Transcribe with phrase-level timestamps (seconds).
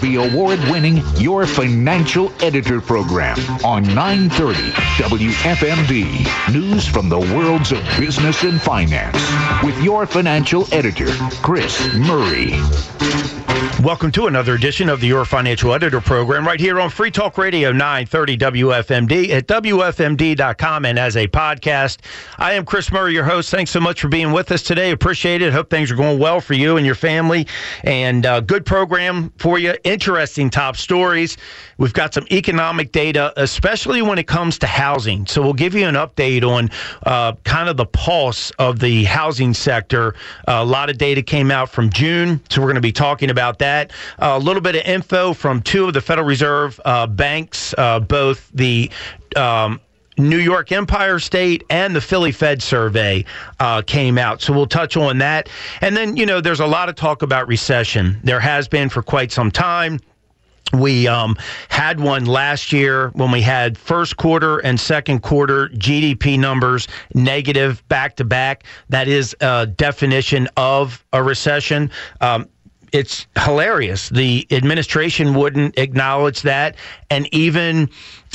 [0.00, 4.58] the award-winning Your Financial Editor program on 930
[5.02, 6.52] WFMD.
[6.52, 9.16] News from the worlds of business and finance
[9.62, 11.08] with your financial editor,
[11.42, 12.52] Chris Murray.
[13.82, 17.38] Welcome to another edition of the Your Financial Editor program right here on Free Talk
[17.38, 21.98] Radio 930 WFMD at WFMD.com and as a podcast.
[22.36, 23.50] I am Chris Murray, your host.
[23.50, 24.90] Thanks so much for being with us today.
[24.90, 25.54] Appreciate it.
[25.54, 27.46] Hope things are going well for you and your family.
[27.82, 29.74] And uh, good program for you.
[29.82, 31.38] Interesting top stories.
[31.78, 35.26] We've got some economic data, especially when it comes to housing.
[35.26, 36.68] So we'll give you an update on
[37.06, 40.14] uh, kind of the pulse of the housing sector.
[40.46, 43.30] Uh, a lot of data came out from June, so we're going to be talking
[43.30, 43.92] about that.
[44.18, 48.00] Uh, a little bit of info from two of the Federal Reserve uh, banks, uh,
[48.00, 48.90] both the
[49.36, 49.80] um,
[50.18, 53.24] New York Empire State and the Philly Fed survey
[53.58, 54.42] uh, came out.
[54.42, 55.48] So we'll touch on that.
[55.80, 58.20] And then, you know, there's a lot of talk about recession.
[58.22, 59.98] There has been for quite some time.
[60.72, 61.36] We um,
[61.68, 67.86] had one last year when we had first quarter and second quarter GDP numbers negative
[67.88, 68.64] back to back.
[68.88, 71.90] That is a definition of a recession.
[72.20, 72.48] Um,
[72.92, 74.08] it's hilarious.
[74.08, 76.76] The administration wouldn't acknowledge that,
[77.10, 77.88] and even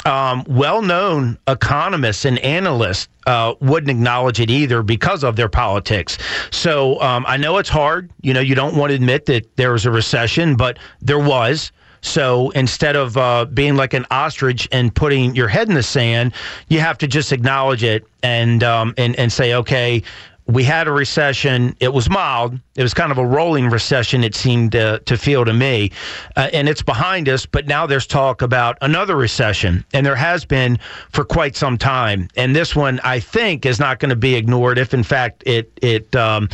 [0.05, 6.17] um, well-known economists and analysts uh, wouldn't acknowledge it either because of their politics.
[6.51, 8.09] So um, I know it's hard.
[8.21, 11.71] You know, you don't want to admit that there was a recession, but there was.
[12.01, 16.33] So instead of uh, being like an ostrich and putting your head in the sand,
[16.67, 20.03] you have to just acknowledge it and um, and and say, okay,
[20.47, 21.75] we had a recession.
[21.79, 22.59] It was mild.
[22.75, 25.91] It was kind of a rolling recession, it seemed to, to feel to me.
[26.35, 29.83] Uh, and it's behind us, but now there's talk about another recession.
[29.93, 30.77] And there has been
[31.11, 32.27] for quite some time.
[32.35, 35.71] And this one, I think, is not going to be ignored if, in fact, it,
[35.81, 36.49] it, um,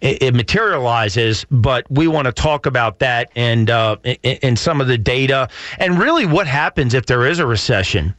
[0.00, 4.96] it, materializes, but we want to talk about that and uh, in some of the
[4.96, 8.14] data and really what happens if there is a recession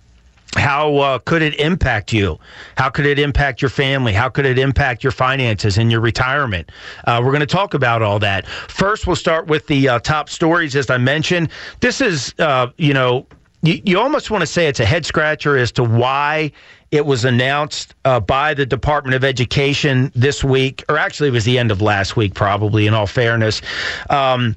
[0.56, 2.38] how uh, could it impact you?
[2.76, 4.12] How could it impact your family?
[4.14, 6.72] How could it impact your finances and your retirement?
[7.06, 8.46] Uh, we're going to talk about all that.
[8.48, 11.50] First, we'll start with the uh, top stories, as I mentioned.
[11.80, 13.26] This is, uh, you know,
[13.64, 16.52] you, you almost want to say it's a head scratcher as to why
[16.92, 21.46] it was announced uh, by the Department of Education this week, or actually, it was
[21.46, 23.62] the end of last week, probably, in all fairness.
[24.10, 24.56] Um,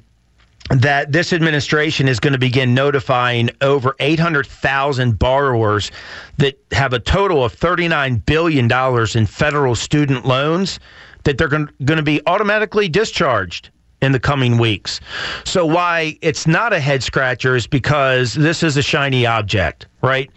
[0.69, 5.91] that this administration is going to begin notifying over 800,000 borrowers
[6.37, 8.71] that have a total of $39 billion
[9.15, 10.79] in federal student loans
[11.23, 13.69] that they're going to be automatically discharged
[14.01, 14.99] in the coming weeks.
[15.43, 20.29] So, why it's not a head scratcher is because this is a shiny object, right?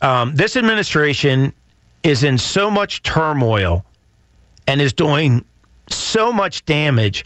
[0.00, 1.52] Um, this administration
[2.02, 3.84] is in so much turmoil
[4.66, 5.44] and is doing
[5.88, 7.24] so much damage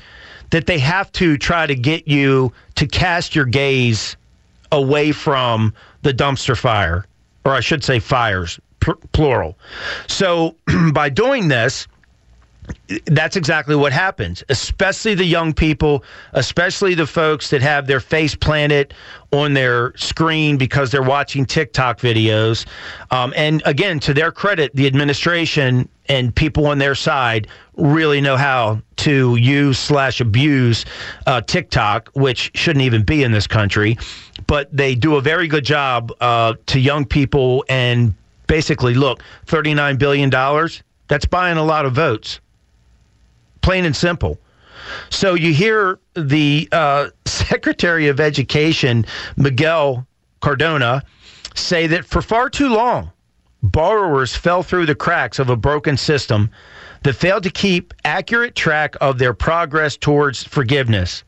[0.51, 4.17] that they have to try to get you to cast your gaze
[4.73, 7.07] away from the dumpster fire,
[7.45, 8.61] or I should say fires,
[9.13, 9.57] plural.
[10.07, 10.55] So
[10.93, 11.87] by doing this,
[13.07, 18.35] that's exactly what happens, especially the young people, especially the folks that have their face
[18.35, 18.95] planted
[19.33, 22.67] on their screen because they're watching TikTok videos.
[23.11, 28.37] Um, and again, to their credit, the administration and people on their side really know
[28.37, 30.85] how to use slash abuse
[31.27, 33.99] uh, TikTok, which shouldn't even be in this country.
[34.47, 38.15] But they do a very good job uh, to young people and
[38.47, 40.31] basically, look, $39 billion,
[41.09, 42.41] that's buying a lot of votes
[43.67, 44.39] plain and simple.
[45.11, 49.05] So you hear the uh, Secretary of Education,
[49.37, 50.07] Miguel
[50.41, 51.03] Cardona,
[51.57, 53.11] say that for far too long,
[53.65, 56.49] borrowers fell through the cracks of a broken system
[57.03, 61.25] that failed to keep accurate track of their progress towards forgiveness.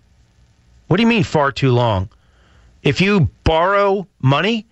[0.87, 2.09] What do you mean, far too long?
[2.84, 4.65] If you borrow money,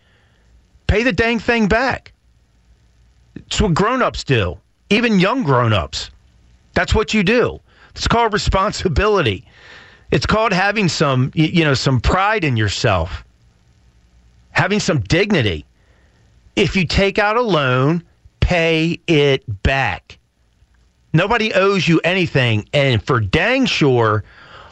[0.86, 2.12] pay the dang thing back.
[3.34, 4.56] It's what grown ups do,
[4.88, 6.12] even young grown ups.
[6.76, 7.58] That's what you do.
[7.94, 9.46] It's called responsibility.
[10.10, 13.24] It's called having some, you know, some pride in yourself,
[14.50, 15.64] having some dignity.
[16.54, 18.04] If you take out a loan,
[18.40, 20.18] pay it back.
[21.14, 22.68] Nobody owes you anything.
[22.74, 24.22] And for dang sure,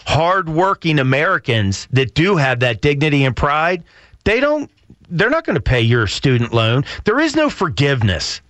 [0.06, 3.82] hardworking Americans that do have that dignity and pride,
[4.24, 4.70] they don't,
[5.08, 6.84] they're not going to pay your student loan.
[7.04, 8.42] There is no forgiveness.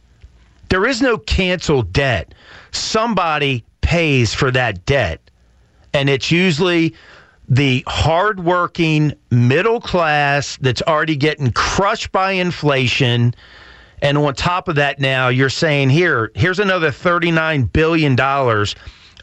[0.70, 2.34] There is no canceled debt
[2.76, 5.20] somebody pays for that debt.
[5.92, 6.94] And it's usually
[7.48, 13.34] the hardworking middle class that's already getting crushed by inflation.
[14.02, 18.18] And on top of that, now you're saying here, here's another $39 billion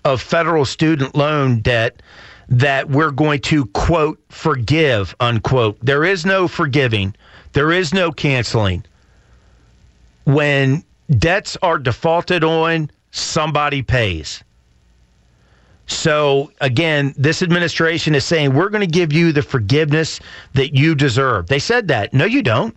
[0.05, 2.01] of federal student loan debt
[2.49, 5.77] that we're going to, quote, forgive, unquote.
[5.83, 7.15] There is no forgiving,
[7.53, 8.85] there is no canceling.
[10.25, 10.83] When
[11.17, 14.43] debts are defaulted on, somebody pays.
[15.87, 20.21] So, again, this administration is saying we're going to give you the forgiveness
[20.53, 21.47] that you deserve.
[21.47, 22.13] They said that.
[22.13, 22.75] No, you don't.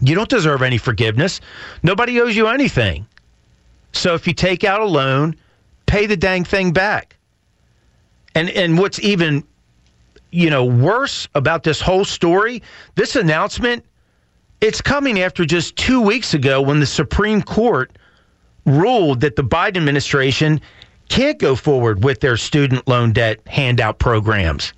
[0.00, 1.40] You don't deserve any forgiveness.
[1.82, 3.06] Nobody owes you anything.
[3.92, 5.36] So, if you take out a loan,
[5.86, 7.16] pay the dang thing back.
[8.34, 9.44] And and what's even
[10.30, 12.62] you know worse about this whole story,
[12.94, 13.84] this announcement,
[14.60, 17.92] it's coming after just 2 weeks ago when the Supreme Court
[18.66, 20.60] ruled that the Biden administration
[21.08, 24.72] can't go forward with their student loan debt handout programs.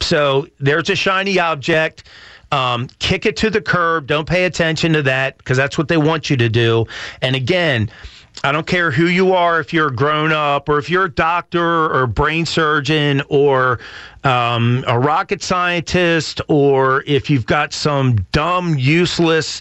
[0.00, 2.04] So there's a shiny object.
[2.52, 4.06] Um, kick it to the curb.
[4.06, 6.86] Don't pay attention to that because that's what they want you to do.
[7.22, 7.90] And again,
[8.42, 11.10] I don't care who you are, if you're a grown up or if you're a
[11.10, 13.80] doctor or a brain surgeon or
[14.24, 19.60] um, a rocket scientist or if you've got some dumb, useless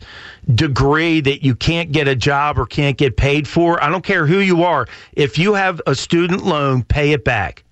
[0.56, 3.81] degree that you can't get a job or can't get paid for.
[3.84, 4.88] I don't care who you are.
[5.13, 7.63] If you have a student loan, pay it back.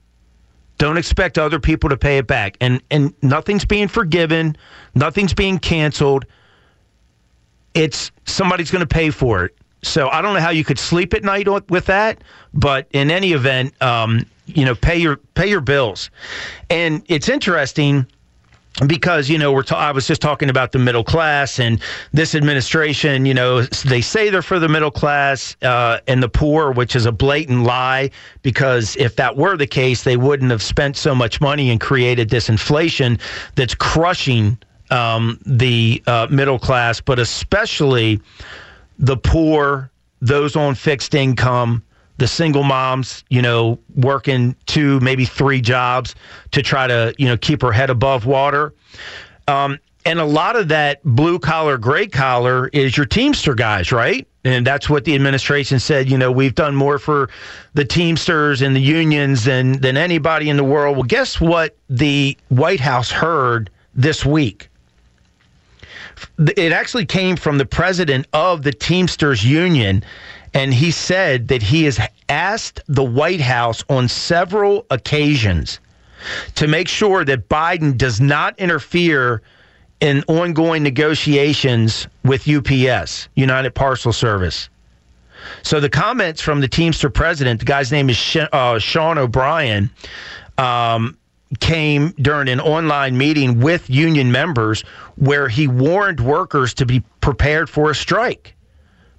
[0.78, 2.56] Don't expect other people to pay it back.
[2.62, 4.56] And and nothing's being forgiven,
[4.94, 6.26] nothing's being canceled.
[7.74, 9.56] It's somebody's going to pay for it.
[9.84, 12.24] So I don't know how you could sleep at night with that,
[12.54, 16.10] but in any event, um, you know, pay your pay your bills.
[16.70, 18.08] And it's interesting
[18.86, 21.82] because you know we're ta- I was just talking about the middle class and
[22.14, 26.72] this administration you know they say they're for the middle class uh, and the poor
[26.72, 28.12] which is a blatant lie
[28.44, 32.30] because if that were the case they wouldn't have spent so much money and created
[32.30, 33.18] this inflation
[33.56, 34.58] that's crushing
[34.92, 38.22] um, the uh, middle class but especially
[39.00, 39.90] the poor
[40.22, 41.82] those on fixed income
[42.18, 46.16] the single moms, you know, working two, maybe three jobs
[46.52, 48.74] to try to, you know, keep her head above water.
[49.48, 54.26] Um, and a lot of that blue collar, gray collar is your Teamster guys, right?
[54.46, 56.10] And that's what the administration said.
[56.10, 57.30] You know, we've done more for
[57.74, 60.96] the Teamsters and the unions than than anybody in the world.
[60.96, 61.76] Well, guess what?
[61.90, 64.70] The White House heard this week.
[66.56, 70.04] It actually came from the president of the Teamsters Union
[70.54, 72.00] and he said that he has
[72.30, 75.80] asked the White House on several occasions
[76.56, 79.42] to make sure that Biden does not interfere
[80.00, 84.70] in ongoing negotiations with UPS, United Parcel Service.
[85.64, 89.90] So the comments from the Teamster president, the guy's name is uh, Sean O'Brien,
[90.58, 91.18] um,
[91.60, 94.82] came during an online meeting with union members
[95.16, 98.57] where he warned workers to be prepared for a strike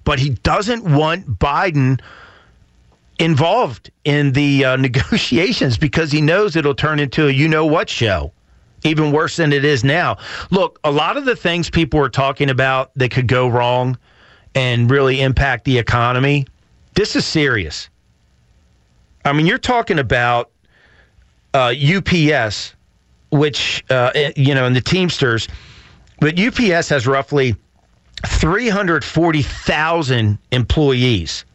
[0.03, 1.99] but he doesn't want Biden
[3.19, 7.89] involved in the uh, negotiations because he knows it'll turn into a you know what
[7.89, 8.31] show,
[8.83, 10.17] even worse than it is now.
[10.51, 13.97] Look, a lot of the things people are talking about that could go wrong
[14.55, 16.45] and really impact the economy,
[16.95, 17.89] this is serious.
[19.25, 20.51] I mean, you're talking about
[21.53, 22.73] uh, UPS,
[23.31, 25.47] which, uh, you know, and the Teamsters,
[26.19, 27.55] but UPS has roughly
[28.25, 31.45] 340,000 employees.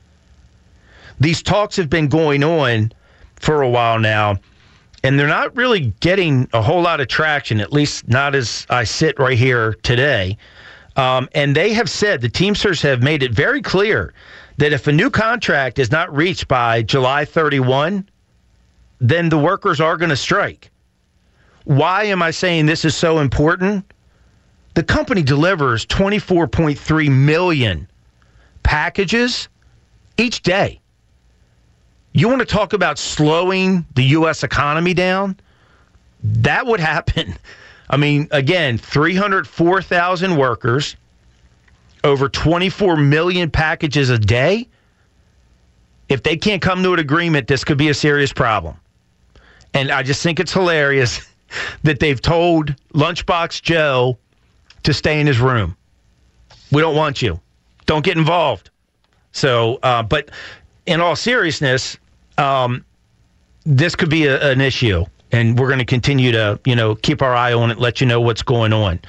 [1.20, 2.93] These talks have been going on
[3.37, 4.38] for a while now,
[5.02, 8.84] and they're not really getting a whole lot of traction, at least not as I
[8.84, 10.38] sit right here today.
[10.96, 14.15] Um, and they have said, the Teamsters have made it very clear
[14.58, 18.08] that if a new contract is not reached by July 31,
[19.00, 20.70] then the workers are going to strike.
[21.65, 23.93] Why am I saying this is so important?
[24.74, 27.88] The company delivers 24.3 million
[28.62, 29.48] packages
[30.19, 30.81] each day.
[32.12, 34.43] You want to talk about slowing the U.S.
[34.43, 35.38] economy down?
[36.22, 37.34] That would happen.
[37.90, 40.96] I mean, again, 304,000 workers,
[42.02, 44.69] over 24 million packages a day.
[46.08, 48.76] If they can't come to an agreement, this could be a serious problem.
[49.74, 51.20] And I just think it's hilarious
[51.82, 54.19] that they've told Lunchbox Joe
[54.84, 55.76] to stay in his room.
[56.70, 57.41] We don't want you.
[57.86, 58.70] Don't get involved.
[59.32, 60.31] So, uh, but
[60.86, 61.98] in all seriousness,
[62.38, 62.84] um,
[63.64, 67.22] this could be a, an issue, and we're going to continue to, you know, keep
[67.22, 69.00] our eye on it, let you know what's going on.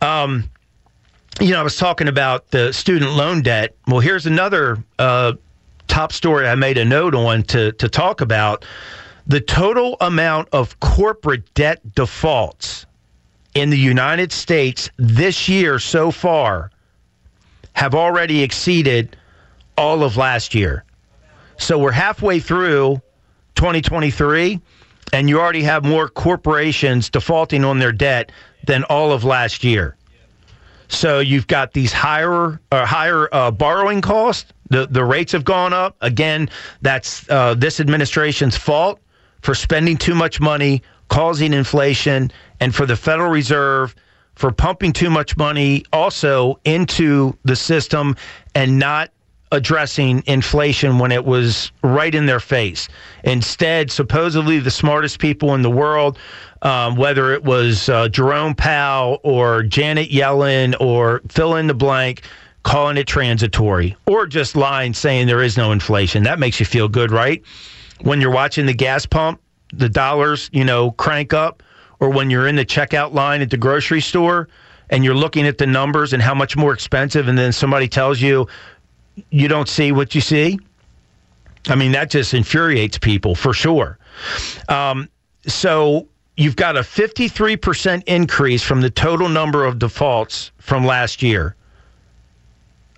[0.00, 0.50] Um,
[1.40, 3.74] you know, I was talking about the student loan debt.
[3.86, 5.34] Well, here's another uh,
[5.86, 8.64] top story I made a note on to to talk about
[9.26, 12.86] the total amount of corporate debt defaults
[13.58, 16.70] in the United States this year so far
[17.72, 19.16] have already exceeded
[19.76, 20.84] all of last year.
[21.56, 23.00] So we're halfway through
[23.54, 24.60] 2023
[25.12, 28.30] and you already have more corporations defaulting on their debt
[28.66, 29.96] than all of last year.
[30.88, 34.52] So you've got these higher uh, higher uh, borrowing costs.
[34.70, 35.96] The the rates have gone up.
[36.00, 36.48] Again,
[36.80, 38.98] that's uh, this administration's fault
[39.42, 43.94] for spending too much money, causing inflation, and for the Federal Reserve
[44.34, 48.14] for pumping too much money also into the system
[48.54, 49.10] and not
[49.50, 52.88] addressing inflation when it was right in their face.
[53.24, 56.18] Instead, supposedly the smartest people in the world,
[56.62, 62.22] um, whether it was uh, Jerome Powell or Janet Yellen or fill in the blank,
[62.62, 66.22] calling it transitory or just lying saying there is no inflation.
[66.22, 67.42] That makes you feel good, right?
[68.02, 69.40] When you're watching the gas pump,
[69.72, 71.62] the dollars, you know, crank up,
[72.00, 74.48] or when you're in the checkout line at the grocery store
[74.90, 78.20] and you're looking at the numbers and how much more expensive, and then somebody tells
[78.20, 78.46] you
[79.30, 80.58] you don't see what you see.
[81.66, 83.98] I mean, that just infuriates people for sure.
[84.68, 85.08] Um,
[85.46, 86.06] so
[86.36, 91.54] you've got a 53% increase from the total number of defaults from last year.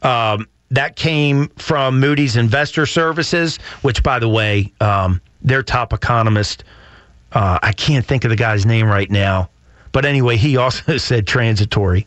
[0.02, 6.64] Um, that came from Moody's Investor Services, which, by the way, um, their top economist,
[7.32, 9.50] uh, I can't think of the guy's name right now,
[9.92, 12.06] but anyway, he also said transitory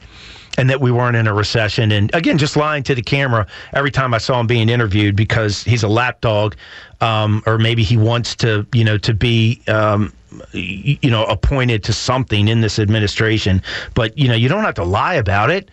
[0.57, 1.91] and that we weren't in a recession.
[1.91, 5.63] And again, just lying to the camera every time I saw him being interviewed because
[5.63, 6.55] he's a lapdog,
[7.01, 10.13] um, or maybe he wants to, you know, to be, um,
[10.51, 13.61] you know, appointed to something in this administration.
[13.93, 15.69] But you know, you don't have to lie about it.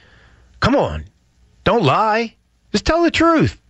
[0.61, 1.05] Come on,
[1.65, 2.35] don't lie.
[2.73, 3.61] Just tell the truth.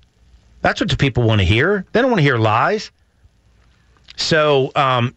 [0.63, 1.87] That's what the people want to hear.
[1.93, 2.91] They don't want to hear lies.
[4.21, 5.15] So, um,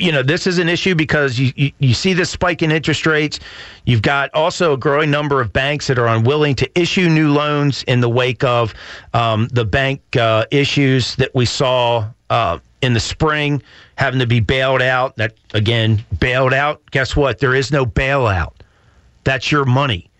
[0.00, 3.06] you know, this is an issue because you, you, you, see this spike in interest
[3.06, 3.38] rates.
[3.84, 7.82] You've got also a growing number of banks that are unwilling to issue new loans
[7.84, 8.74] in the wake of
[9.12, 13.62] um, the bank uh, issues that we saw uh, in the spring,
[13.96, 15.16] having to be bailed out.
[15.16, 16.82] That, again, bailed out.
[16.90, 17.38] Guess what?
[17.38, 18.54] There is no bailout.
[19.24, 20.10] That's your money.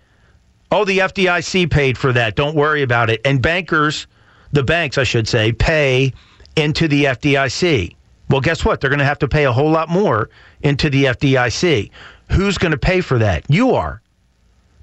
[0.70, 2.36] Oh, the FDIC paid for that.
[2.36, 3.20] Don't worry about it.
[3.24, 4.06] And bankers,
[4.52, 6.12] the banks, I should say, pay
[6.54, 7.96] into the FDIC.
[8.30, 8.80] Well, guess what?
[8.80, 10.30] They're going to have to pay a whole lot more
[10.62, 11.90] into the FDIC.
[12.30, 13.44] Who's going to pay for that?
[13.48, 14.00] You are.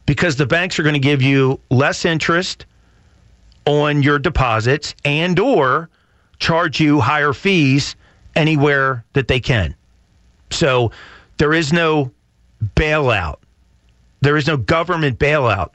[0.06, 2.66] Because the banks are going to give you less interest
[3.66, 5.90] on your deposits and or
[6.40, 7.96] charge you higher fees
[8.36, 9.74] anywhere that they can.
[10.52, 10.92] So
[11.38, 12.12] there is no
[12.76, 13.38] bailout.
[14.22, 15.72] There is no government bailout.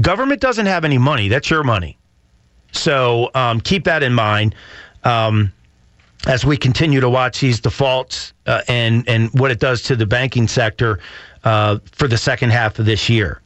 [0.00, 1.28] Government doesn't have any money.
[1.28, 1.96] That's your money.
[2.72, 4.54] So um, keep that in mind.
[5.04, 5.52] Um,
[6.28, 10.06] as we continue to watch these defaults uh, and and what it does to the
[10.06, 11.00] banking sector
[11.44, 13.40] uh, for the second half of this year.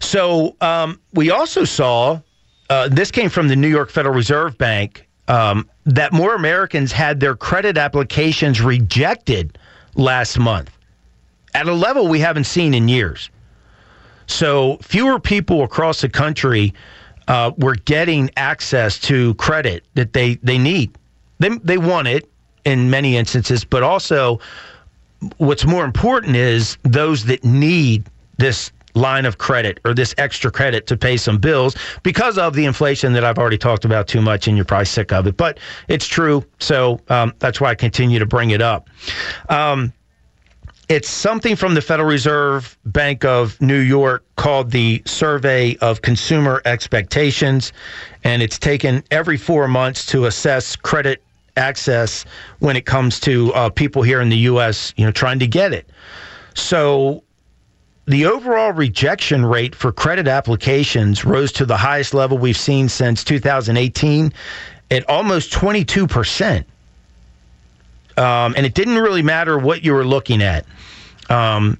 [0.00, 2.20] So um, we also saw
[2.70, 7.20] uh, this came from the New York Federal Reserve Bank um, that more Americans had
[7.20, 9.58] their credit applications rejected
[9.94, 10.70] last month
[11.54, 13.28] at a level we haven't seen in years.
[14.26, 16.72] So fewer people across the country
[17.28, 20.96] uh, were getting access to credit that they, they need
[21.42, 22.28] they they want it
[22.64, 24.40] in many instances, but also
[25.38, 28.08] what's more important is those that need
[28.38, 32.64] this line of credit or this extra credit to pay some bills because of the
[32.64, 35.36] inflation that I've already talked about too much, and you're probably sick of it.
[35.36, 35.58] But
[35.88, 38.90] it's true, so um, that's why I continue to bring it up.
[39.48, 39.92] Um,
[40.88, 46.60] it's something from the Federal Reserve Bank of New York called the Survey of Consumer
[46.66, 47.72] Expectations,
[48.24, 51.22] and it's taken every four months to assess credit
[51.56, 52.24] access
[52.60, 54.92] when it comes to uh, people here in the U.S.
[54.96, 55.88] You know, trying to get it.
[56.54, 57.22] So
[58.06, 63.24] the overall rejection rate for credit applications rose to the highest level we've seen since
[63.24, 64.32] 2018
[64.90, 66.66] at almost 22 percent.
[68.16, 70.66] Um, and it didn't really matter what you were looking at.
[71.30, 71.78] Um,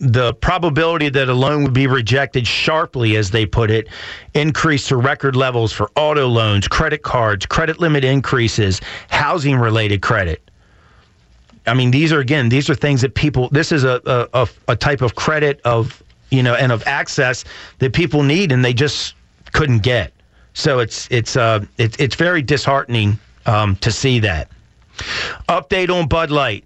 [0.00, 3.88] the probability that a loan would be rejected sharply, as they put it,
[4.34, 8.80] increased to record levels for auto loans, credit cards, credit limit increases,
[9.10, 10.50] housing related credit.
[11.66, 13.50] I mean, these are again, these are things that people.
[13.50, 14.00] This is a,
[14.32, 17.44] a a type of credit of you know and of access
[17.78, 19.14] that people need, and they just
[19.52, 20.12] couldn't get.
[20.54, 24.48] So it's it's uh it's it's very disheartening um, to see that.
[25.48, 26.64] Update on Bud Light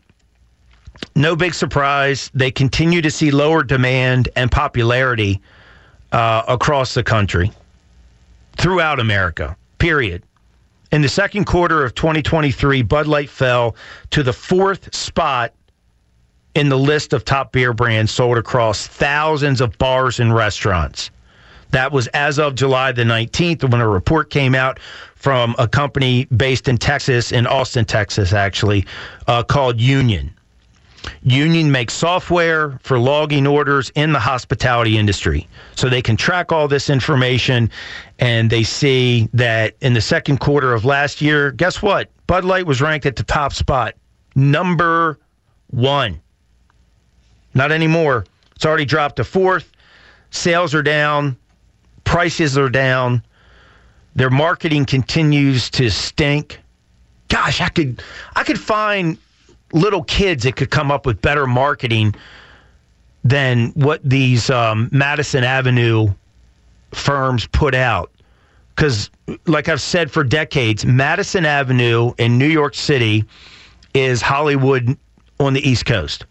[1.15, 2.31] no big surprise.
[2.35, 5.41] They continue to see lower demand and popularity
[6.13, 7.51] uh, across the country,
[8.57, 10.23] throughout America, period.
[10.93, 13.75] In the second quarter of 2023, Bud Light fell
[14.11, 15.53] to the fourth spot
[16.55, 21.11] in the list of top beer brands sold across thousands of bars and restaurants.
[21.71, 24.79] That was as of July the 19th when a report came out
[25.17, 28.87] from a company based in Texas, in Austin, Texas, actually,
[29.27, 30.33] uh, called Union.
[31.23, 35.49] Union makes software for logging orders in the hospitality industry.
[35.75, 37.71] So they can track all this information
[38.19, 42.11] and they see that in the second quarter of last year, guess what?
[42.27, 43.95] Bud Light was ranked at the top spot,
[44.35, 45.19] number
[45.69, 46.21] one.
[47.55, 48.25] Not anymore.
[48.57, 49.71] It's already dropped to fourth.
[50.31, 51.37] Sales are down,
[52.05, 53.23] prices are down.
[54.17, 56.61] Their marketing continues to stink.
[57.29, 58.03] Gosh, I could
[58.37, 59.19] I could find
[59.73, 62.15] little kids that could come up with better marketing
[63.25, 66.09] than what these um, Madison Avenue
[66.93, 68.11] firms put out.
[68.75, 69.11] Because,
[69.47, 73.25] like I've said for decades, Madison Avenue in New York City
[73.95, 74.97] is Hollywood
[75.39, 76.27] on the East Coast.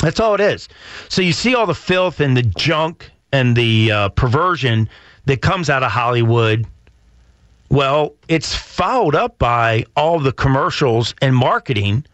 [0.00, 0.68] That's all it is.
[1.08, 4.88] So you see all the filth and the junk and the uh, perversion
[5.26, 6.66] that comes out of Hollywood.
[7.70, 12.04] Well, it's followed up by all the commercials and marketing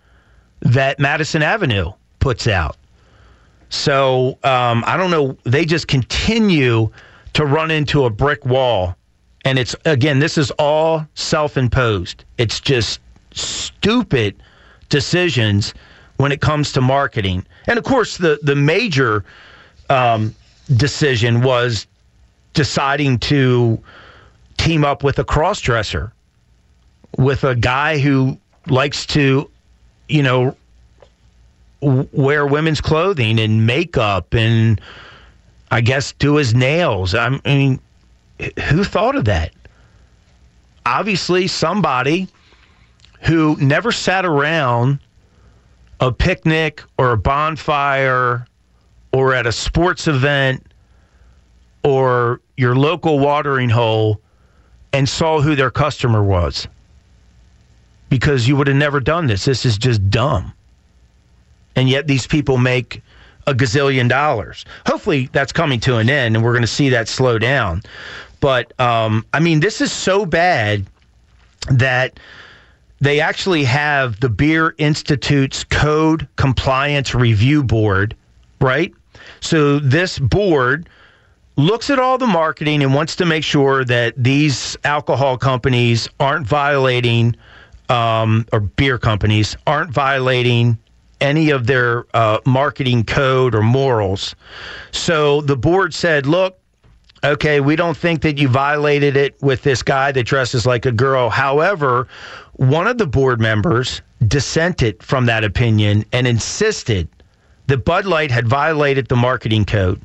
[0.61, 2.77] that Madison Avenue puts out.
[3.71, 5.37] So um, I don't know.
[5.45, 6.91] They just continue
[7.33, 8.97] to run into a brick wall.
[9.45, 12.25] And it's, again, this is all self imposed.
[12.37, 13.01] It's just
[13.33, 14.43] stupid
[14.89, 15.73] decisions
[16.17, 17.47] when it comes to marketing.
[17.67, 19.25] And of course, the, the major
[19.89, 20.35] um,
[20.77, 21.87] decision was
[22.53, 23.81] deciding to
[24.59, 26.13] team up with a cross dresser,
[27.17, 28.37] with a guy who
[28.67, 29.51] likes to
[30.11, 30.57] you know,
[31.81, 34.81] wear women's clothing and makeup and
[35.71, 37.15] I guess do his nails.
[37.15, 37.81] I mean,
[38.69, 39.53] who thought of that?
[40.85, 42.27] Obviously, somebody
[43.23, 44.99] who never sat around
[46.01, 48.47] a picnic or a bonfire
[49.13, 50.67] or at a sports event
[51.85, 54.21] or your local watering hole
[54.93, 56.67] and saw who their customer was
[58.11, 59.47] because you would have never done this.
[59.47, 60.53] This is just dumb.
[61.77, 63.01] And yet these people make
[63.47, 64.67] a gazillion dollars.
[64.87, 67.83] Hopefully that's coming to an end and we're going to see that slow down.
[68.41, 70.85] But um, I mean, this is so bad
[71.71, 72.21] that
[73.01, 78.15] they actually have the Beer Institute's Code Compliance Review Board,
[78.61, 78.93] right?
[79.41, 80.89] So this board
[81.57, 86.47] looks at all the marketing and wants to make sure that these alcohol companies aren't
[86.47, 87.37] violating
[87.91, 90.79] um, or beer companies aren't violating
[91.21, 94.35] any of their uh, marketing code or morals.
[94.93, 96.59] So the board said, look,
[97.23, 100.93] okay, we don't think that you violated it with this guy that dresses like a
[100.93, 101.29] girl.
[101.29, 102.09] However,
[102.55, 107.09] one of the board members dissented from that opinion and insisted
[107.67, 110.01] that Bud Light had violated the marketing code,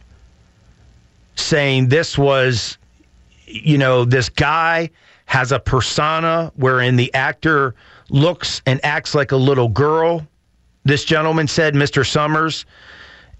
[1.35, 2.77] saying this was,
[3.45, 4.89] you know, this guy
[5.35, 7.75] has a persona wherein the actor
[8.09, 10.25] looks and acts like a little girl.
[10.85, 12.09] This gentleman said, Mr.
[12.09, 12.65] Summers.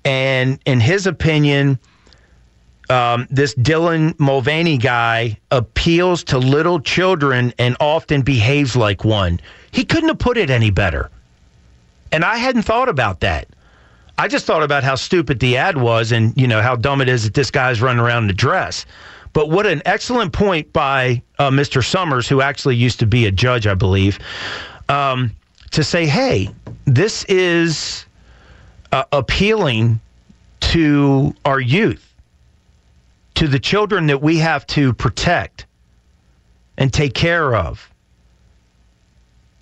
[0.04, 1.80] And in his opinion,
[2.90, 9.40] um, this Dylan Mulvaney guy appeals to little children and often behaves like one.
[9.72, 11.10] He couldn't have put it any better.
[12.12, 13.48] And I hadn't thought about that.
[14.18, 17.08] I just thought about how stupid the ad was and, you know, how dumb it
[17.08, 18.86] is that this guy's running around in a dress.
[19.36, 21.84] But what an excellent point by uh, Mr.
[21.84, 24.18] Summers, who actually used to be a judge, I believe,
[24.88, 25.30] um,
[25.72, 26.50] to say, hey,
[26.86, 28.06] this is
[28.94, 30.00] uh, appealing
[30.62, 32.14] to our youth,
[33.34, 35.66] to the children that we have to protect
[36.78, 37.92] and take care of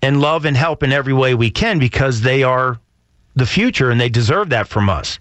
[0.04, 2.80] and love and help in every way we can because they are
[3.36, 5.18] the future and they deserve that from us.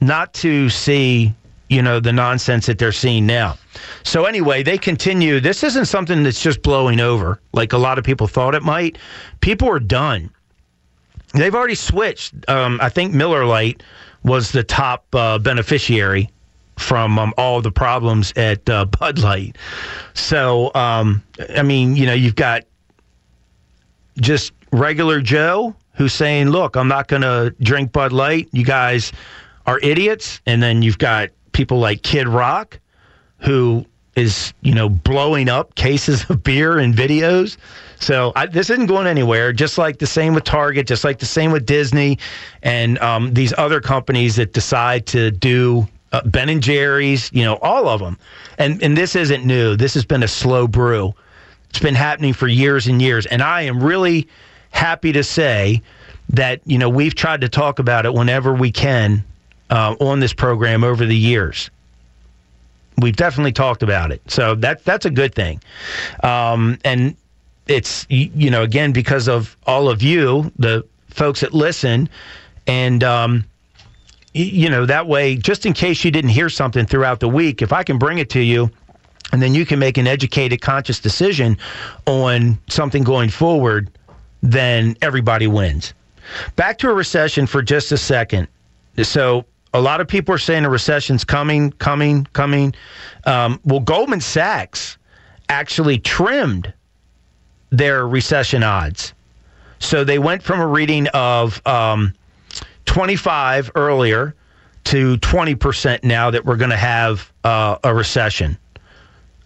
[0.00, 1.36] Not to see
[1.68, 3.56] you know, the nonsense that they're seeing now.
[4.04, 5.40] So anyway, they continue.
[5.40, 8.98] This isn't something that's just blowing over like a lot of people thought it might.
[9.40, 10.30] People are done.
[11.34, 12.34] They've already switched.
[12.48, 13.82] Um, I think Miller Lite
[14.22, 16.30] was the top uh, beneficiary
[16.78, 19.56] from um, all the problems at uh, Bud Light.
[20.14, 21.22] So, um,
[21.56, 22.64] I mean, you know, you've got
[24.18, 28.48] just regular Joe who's saying, look, I'm not going to drink Bud Light.
[28.52, 29.12] You guys
[29.66, 30.40] are idiots.
[30.46, 32.78] And then you've got people like Kid Rock,
[33.38, 37.56] who is you know blowing up cases of beer and videos.
[37.98, 39.54] So I, this isn't going anywhere.
[39.54, 42.18] Just like the same with Target, just like the same with Disney,
[42.62, 47.30] and um, these other companies that decide to do uh, Ben and Jerry's.
[47.32, 48.18] You know, all of them.
[48.58, 49.76] And and this isn't new.
[49.76, 51.14] This has been a slow brew.
[51.70, 53.24] It's been happening for years and years.
[53.24, 54.28] And I am really
[54.72, 55.80] happy to say
[56.28, 59.24] that you know we've tried to talk about it whenever we can
[59.70, 61.70] uh, on this program over the years.
[62.98, 64.22] We've definitely talked about it.
[64.30, 65.60] So that that's a good thing.
[66.22, 67.16] Um, and
[67.66, 72.08] it's you know again because of all of you, the folks that listen,
[72.66, 73.44] and um,
[74.32, 77.72] you know that way, just in case you didn't hear something throughout the week, if
[77.72, 78.70] I can bring it to you.
[79.32, 81.58] And then you can make an educated, conscious decision
[82.06, 83.90] on something going forward,
[84.40, 85.94] then everybody wins.
[86.54, 88.46] Back to a recession for just a second.
[89.02, 92.74] So a lot of people are saying a recession's coming, coming, coming.
[93.24, 94.96] Um, well, Goldman Sachs
[95.48, 96.72] actually trimmed
[97.70, 99.12] their recession odds.
[99.78, 102.14] So they went from a reading of um,
[102.86, 104.34] 25 earlier
[104.84, 108.56] to 20% now that we're going to have uh, a recession.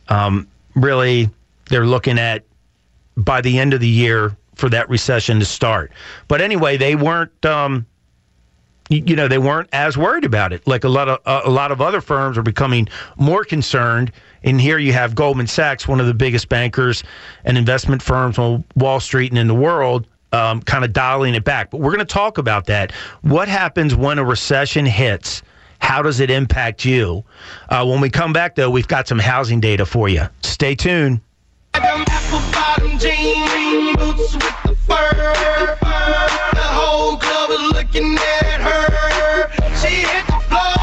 [0.08, 1.30] Um, really,
[1.68, 2.44] they're looking at
[3.16, 5.92] by the end of the year for that recession to start.
[6.28, 7.44] But anyway, they weren't.
[7.44, 7.86] Um,
[8.90, 10.66] you know they weren't as worried about it.
[10.66, 14.12] Like a lot of a lot of other firms are becoming more concerned.
[14.42, 17.04] And here you have Goldman Sachs one of the biggest bankers
[17.44, 21.44] and investment firms on Wall Street and in the world um, kind of dialing it
[21.44, 21.70] back.
[21.70, 22.92] But we're going to talk about that.
[23.22, 25.42] What happens when a recession hits?
[25.80, 27.24] How does it impact you?
[27.68, 30.24] Uh, when we come back though we've got some housing data for you.
[30.42, 31.20] Stay tuned
[37.92, 39.50] looking at her.
[39.80, 40.76] She hit the floor.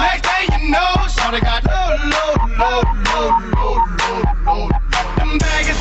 [0.00, 4.68] Next thing you know, shawty got low, low, low, low, low, low, low.
[5.16, 5.72] Them baggy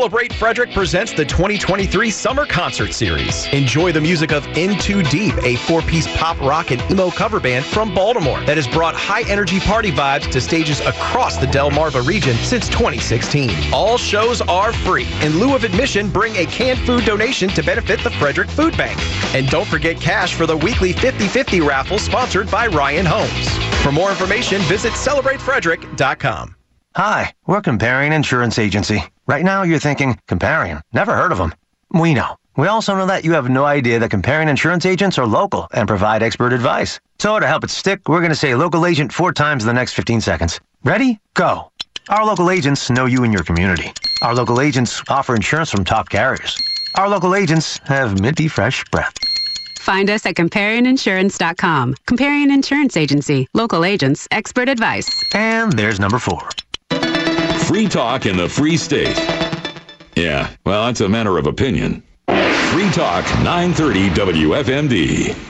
[0.00, 3.44] Celebrate Frederick presents the 2023 Summer Concert Series.
[3.48, 7.38] Enjoy the music of In Too Deep, a four piece pop rock and emo cover
[7.38, 12.06] band from Baltimore that has brought high energy party vibes to stages across the Delmarva
[12.06, 13.50] region since 2016.
[13.74, 15.06] All shows are free.
[15.20, 18.98] In lieu of admission, bring a canned food donation to benefit the Frederick Food Bank.
[19.34, 23.48] And don't forget cash for the weekly 50 50 raffle sponsored by Ryan Homes.
[23.82, 26.56] For more information, visit CelebrateFrederick.com.
[26.96, 29.04] Hi, we're Comparion Insurance Agency.
[29.30, 31.54] Right now you're thinking, Comparion, never heard of them.
[31.92, 32.34] We know.
[32.56, 35.86] We also know that you have no idea that Comparion Insurance agents are local and
[35.86, 36.98] provide expert advice.
[37.20, 39.72] So to help it stick, we're going to say local agent four times in the
[39.72, 40.58] next 15 seconds.
[40.82, 41.20] Ready?
[41.34, 41.70] Go.
[42.08, 43.92] Our local agents know you and your community.
[44.20, 46.60] Our local agents offer insurance from top carriers.
[46.96, 49.14] Our local agents have minty fresh breath.
[49.78, 51.94] Find us at ComparionInsurance.com.
[52.08, 53.46] Comparion Insurance Agency.
[53.54, 54.26] Local agents.
[54.32, 55.08] Expert advice.
[55.32, 56.48] And there's number four.
[57.70, 59.16] Free talk in the free state.
[60.16, 62.02] Yeah, well, that's a matter of opinion.
[62.26, 65.49] Free Talk 930 WFMD.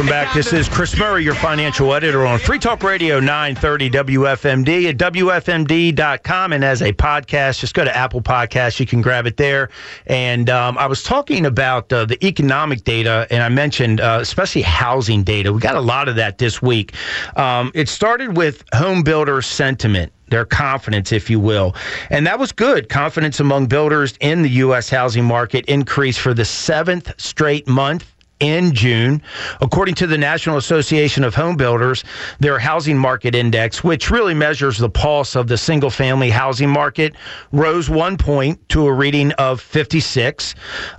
[0.00, 0.34] Welcome back.
[0.34, 6.54] This is Chris Murray, your financial editor on Free Talk Radio 930 WFMD at WFMD.com.
[6.54, 8.80] And as a podcast, just go to Apple Podcasts.
[8.80, 9.68] You can grab it there.
[10.06, 14.62] And um, I was talking about uh, the economic data, and I mentioned uh, especially
[14.62, 15.52] housing data.
[15.52, 16.94] We got a lot of that this week.
[17.36, 21.74] Um, it started with home builder sentiment their confidence, if you will.
[22.08, 22.88] And that was good.
[22.88, 24.88] Confidence among builders in the U.S.
[24.88, 28.06] housing market increased for the seventh straight month
[28.40, 29.22] in June.
[29.60, 32.04] According to the National Association of Home Builders,
[32.40, 37.14] their housing market index, which really measures the pulse of the single family housing market,
[37.52, 40.54] rose one point to a reading of 56.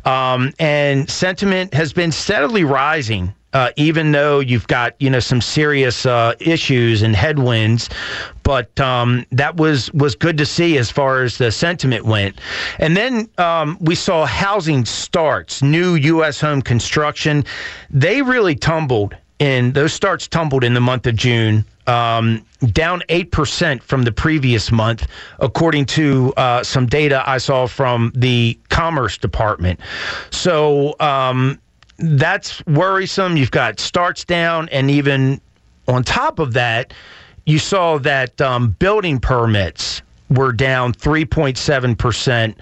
[0.06, 5.42] Um, and sentiment has been steadily rising uh, even though you've got you know some
[5.42, 7.90] serious uh, issues and headwinds.
[8.44, 12.40] But um, that was was good to see as far as the sentiment went.
[12.80, 16.40] And then um, we saw housing starts, new U.S.
[16.40, 17.44] home construction.
[17.90, 21.66] They really tumbled, and those starts tumbled in the month of June.
[21.88, 25.08] Um, down 8% from the previous month,
[25.40, 29.80] according to uh, some data I saw from the Commerce Department.
[30.30, 31.60] So, um,
[32.02, 33.38] that's worrisome.
[33.38, 35.40] You've got starts down, and even
[35.88, 36.94] on top of that,
[37.46, 42.58] you saw that um, building permits were down 3.7 percent.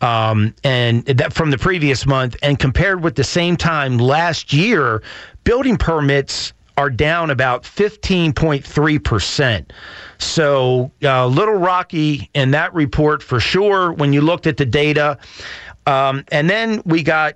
[0.00, 5.00] Um, and that from the previous month, and compared with the same time last year,
[5.44, 9.72] building permits are down about 15.3 percent.
[10.18, 14.66] So a uh, little rocky in that report for sure when you looked at the
[14.66, 15.18] data.
[15.86, 17.34] Um, and then we got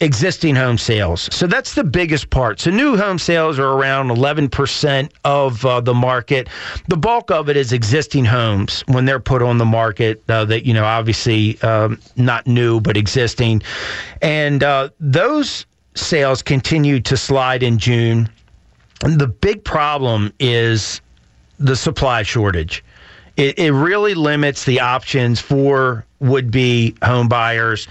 [0.00, 1.28] existing home sales.
[1.32, 2.60] So that's the biggest part.
[2.60, 6.48] So new home sales are around 11% of uh, the market.
[6.86, 10.64] The bulk of it is existing homes when they're put on the market uh, that,
[10.64, 13.62] you know, obviously um, not new, but existing.
[14.22, 18.28] And uh, those sales continue to slide in June.
[19.02, 21.00] And the big problem is
[21.58, 22.84] the supply shortage.
[23.36, 27.86] It, it really limits the options for would be home buyers.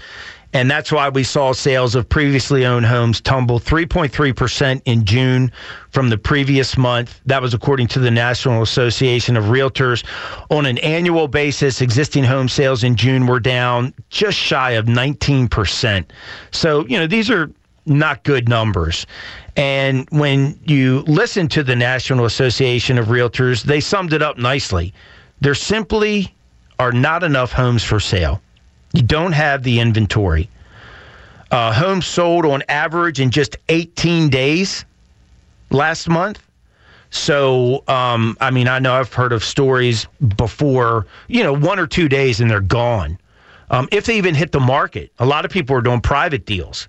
[0.54, 5.52] And that's why we saw sales of previously owned homes tumble 3.3% in June
[5.90, 7.20] from the previous month.
[7.26, 10.04] That was according to the National Association of Realtors.
[10.50, 16.04] On an annual basis, existing home sales in June were down just shy of 19%.
[16.50, 17.50] So, you know, these are
[17.84, 19.06] not good numbers.
[19.56, 24.94] And when you listen to the National Association of Realtors, they summed it up nicely.
[25.40, 26.34] There simply
[26.78, 28.40] are not enough homes for sale.
[28.92, 30.48] You don't have the inventory.
[31.50, 34.84] Uh, homes sold on average in just 18 days
[35.70, 36.42] last month.
[37.10, 41.86] So, um, I mean, I know I've heard of stories before, you know, one or
[41.86, 43.18] two days and they're gone.
[43.70, 46.88] Um, if they even hit the market, a lot of people are doing private deals.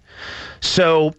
[0.62, 1.14] So,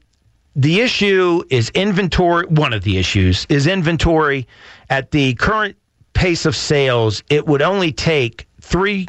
[0.57, 2.47] the issue is inventory.
[2.47, 4.47] One of the issues is inventory.
[4.91, 5.77] At the current
[6.13, 9.07] pace of sales, it would only take three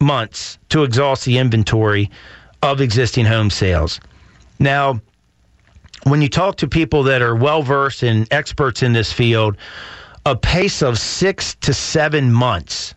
[0.00, 2.10] months to exhaust the inventory
[2.62, 4.00] of existing home sales.
[4.58, 5.00] Now,
[6.04, 9.56] when you talk to people that are well versed and experts in this field,
[10.26, 12.94] a pace of six to seven months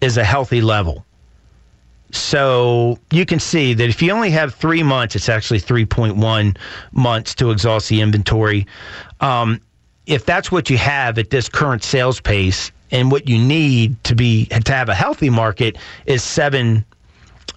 [0.00, 1.04] is a healthy level.
[2.10, 6.56] So you can see that if you only have three months, it's actually 3.1
[6.92, 8.66] months to exhaust the inventory.
[9.20, 9.60] Um,
[10.06, 14.14] if that's what you have at this current sales pace, and what you need to
[14.14, 16.84] be to have a healthy market is seven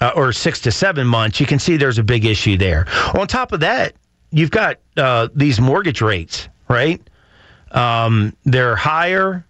[0.02, 1.40] uh, or six to seven months.
[1.40, 2.88] You can see there's a big issue there.
[3.14, 3.94] On top of that,
[4.32, 7.02] you've got uh, these mortgage rates, right?
[7.72, 9.46] Um, they're higher,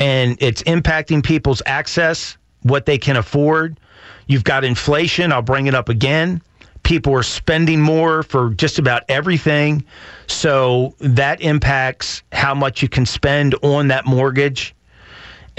[0.00, 3.78] and it's impacting people's access, what they can afford.
[4.26, 5.32] You've got inflation.
[5.32, 6.42] I'll bring it up again.
[6.82, 9.84] People are spending more for just about everything.
[10.26, 14.74] So that impacts how much you can spend on that mortgage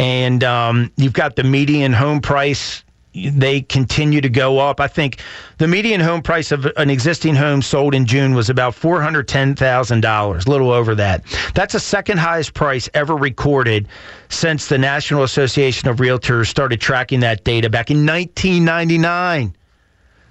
[0.02, 2.84] and um, you've got the median home price.
[3.14, 4.80] They continue to go up.
[4.80, 5.20] I think
[5.60, 9.28] the median home price of an existing home sold in June was about four hundred
[9.28, 11.24] ten thousand dollars, a little over that.
[11.54, 13.88] That's the second highest price ever recorded
[14.30, 19.56] since the National Association of Realtors started tracking that data back in 1999.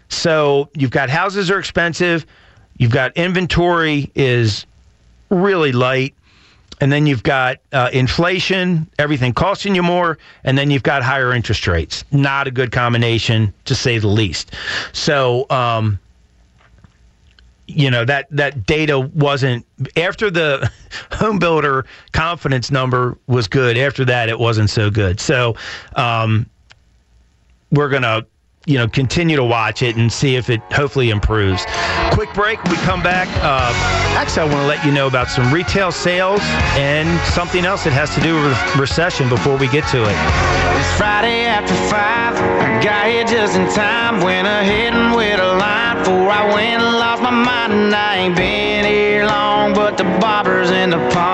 [0.09, 2.26] So you've got houses are expensive,
[2.78, 4.66] you've got inventory is
[5.28, 6.14] really light,
[6.81, 11.33] and then you've got uh, inflation, everything costing you more, and then you've got higher
[11.33, 12.05] interest rates.
[12.11, 14.55] Not a good combination, to say the least.
[14.93, 15.99] So, um,
[17.66, 19.64] you know that that data wasn't
[19.97, 20.69] after the
[21.12, 23.79] home builder confidence number was good.
[23.79, 25.21] After that, it wasn't so good.
[25.21, 25.55] So,
[25.95, 26.47] um,
[27.71, 28.27] we're gonna
[28.66, 31.64] you know, continue to watch it and see if it hopefully improves.
[32.12, 32.62] Quick break.
[32.64, 33.27] We come back.
[33.42, 33.73] Uh,
[34.18, 36.40] actually, I want to let you know about some retail sales
[36.77, 40.16] and something else that has to do with recession before we get to it.
[40.79, 42.37] It's Friday after five.
[42.37, 44.20] I got here just in time.
[44.20, 47.73] Went ahead and with a line before I went and lost my mind.
[47.73, 51.30] And I ain't been here long, but the bobbers in the pond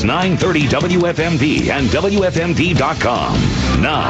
[0.00, 3.82] is 930 WFMD and WFMD.com.
[3.82, 4.08] Now,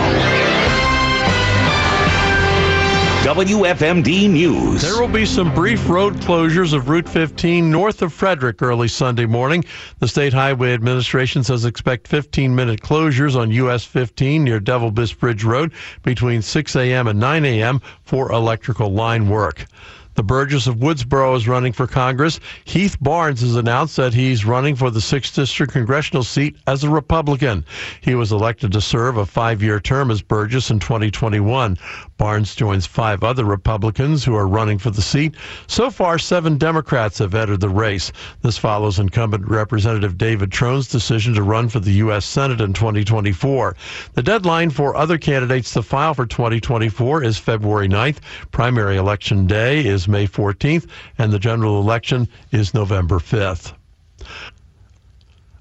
[3.25, 4.83] WFMD News.
[4.83, 9.27] There will be some brief road closures of Route 15 north of Frederick early Sunday
[9.27, 9.65] morning.
[9.99, 15.43] The State Highway Administration says expect 15 minute closures on US 15 near Devil Bridge
[15.43, 15.73] Road
[16.05, 17.09] between 6 a.m.
[17.09, 17.81] and 9 a.m.
[18.05, 19.67] for electrical line work.
[20.15, 22.41] The Burgess of Woodsboro is running for Congress.
[22.65, 26.91] Heath Barnes has announced that he's running for the 6th District congressional seat as a
[26.91, 27.65] Republican.
[28.01, 31.79] He was elected to serve a five year term as Burgess in 2021.
[32.21, 35.35] Barnes joins five other Republicans who are running for the seat.
[35.67, 38.13] So far, seven Democrats have entered the race.
[38.43, 42.27] This follows incumbent Representative David Trone's decision to run for the U.S.
[42.27, 43.75] Senate in 2024.
[44.13, 48.19] The deadline for other candidates to file for 2024 is February 9th.
[48.51, 53.73] Primary election day is May 14th, and the general election is November 5th.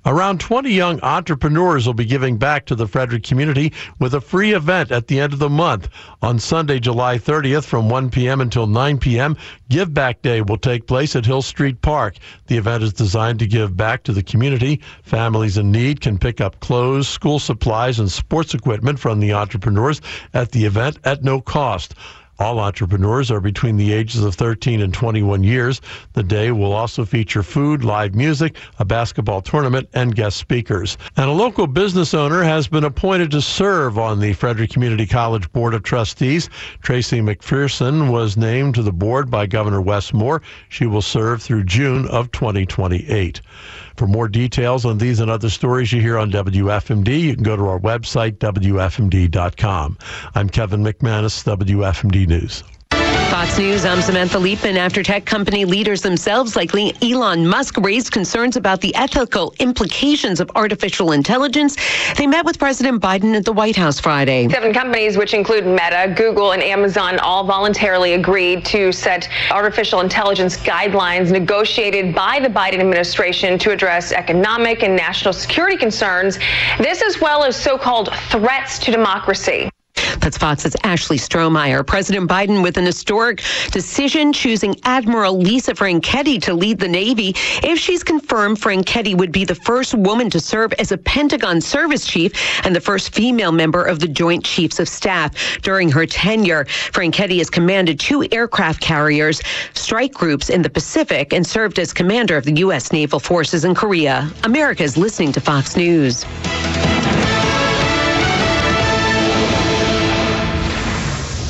[0.06, 4.54] Around 20 young entrepreneurs will be giving back to the Frederick community with a free
[4.54, 5.90] event at the end of the month.
[6.22, 8.40] On Sunday, July 30th from 1 p.m.
[8.40, 9.36] until 9 p.m.,
[9.68, 12.16] Give Back Day will take place at Hill Street Park.
[12.48, 14.80] The event is designed to give back to the community.
[15.04, 20.02] Families in need can pick up clothes, school supplies, and sports equipment from the entrepreneurs
[20.34, 21.94] at the event at no cost.
[22.40, 25.82] All entrepreneurs are between the ages of 13 and 21 years.
[26.14, 30.98] The day will also feature food, live music, a basketball tournament, and guest speakers.
[31.18, 35.52] And a local business owner has been appointed to serve on the Frederick Community College
[35.52, 36.50] Board of Trustees.
[36.82, 40.42] Tracy McPherson was named to the board by Governor Wes Moore.
[40.70, 43.42] She will serve through June of 2028.
[44.00, 47.58] For more details on these and other stories you hear on WFMD, you can go
[47.58, 49.98] to our website, WFMD.com.
[50.36, 52.64] I'm Kevin McManus, WFMD News.
[53.40, 54.76] Fox News, I'm Samantha Liebman.
[54.76, 56.72] After tech company leaders themselves, like
[57.02, 61.78] Elon Musk, raised concerns about the ethical implications of artificial intelligence,
[62.18, 64.50] they met with President Biden at the White House Friday.
[64.50, 70.58] Seven companies, which include Meta, Google, and Amazon, all voluntarily agreed to set artificial intelligence
[70.58, 76.40] guidelines negotiated by the Biden administration to address economic and national security concerns.
[76.78, 79.70] This, as well as so called threats to democracy.
[80.20, 81.86] That's Fox's Ashley Strohmier.
[81.86, 87.34] President Biden with an historic decision choosing Admiral Lisa Franchetti to lead the Navy.
[87.64, 92.06] If she's confirmed, Franchetti would be the first woman to serve as a Pentagon service
[92.06, 92.34] chief
[92.66, 95.60] and the first female member of the Joint Chiefs of Staff.
[95.62, 99.42] During her tenure, Franchetti has commanded two aircraft carriers,
[99.74, 102.92] strike groups in the Pacific, and served as commander of the U.S.
[102.92, 104.30] Naval Forces in Korea.
[104.44, 106.26] America is listening to Fox News.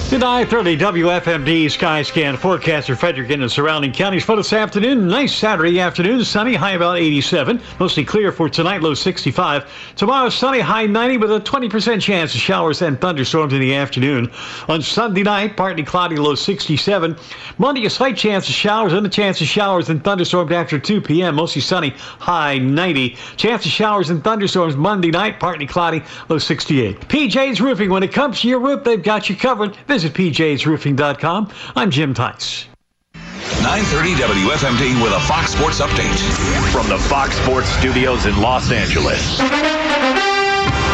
[0.09, 5.07] Good 930 WFMD Skyscan forecaster Frederick and the surrounding counties for this afternoon.
[5.07, 7.61] Nice Saturday afternoon, sunny, high about 87.
[7.79, 9.71] Mostly clear for tonight, low 65.
[9.95, 14.31] Tomorrow, sunny, high 90 with a 20% chance of showers and thunderstorms in the afternoon.
[14.67, 17.15] On Sunday night, partly cloudy, low 67.
[17.59, 21.01] Monday, a slight chance of showers and a chance of showers and thunderstorms after 2
[21.01, 21.35] p.m.
[21.35, 23.09] Mostly sunny, high 90.
[23.37, 26.99] Chance of showers and thunderstorms Monday night, partly cloudy, low 68.
[27.01, 29.77] PJ's Roofing, when it comes to your roof, they've got you covered.
[29.99, 31.51] Visit pjsroofing.com.
[31.75, 32.67] I'm Jim Tice.
[33.13, 36.71] 930 WFMD with a Fox Sports update.
[36.71, 39.98] From the Fox Sports studios in Los Angeles.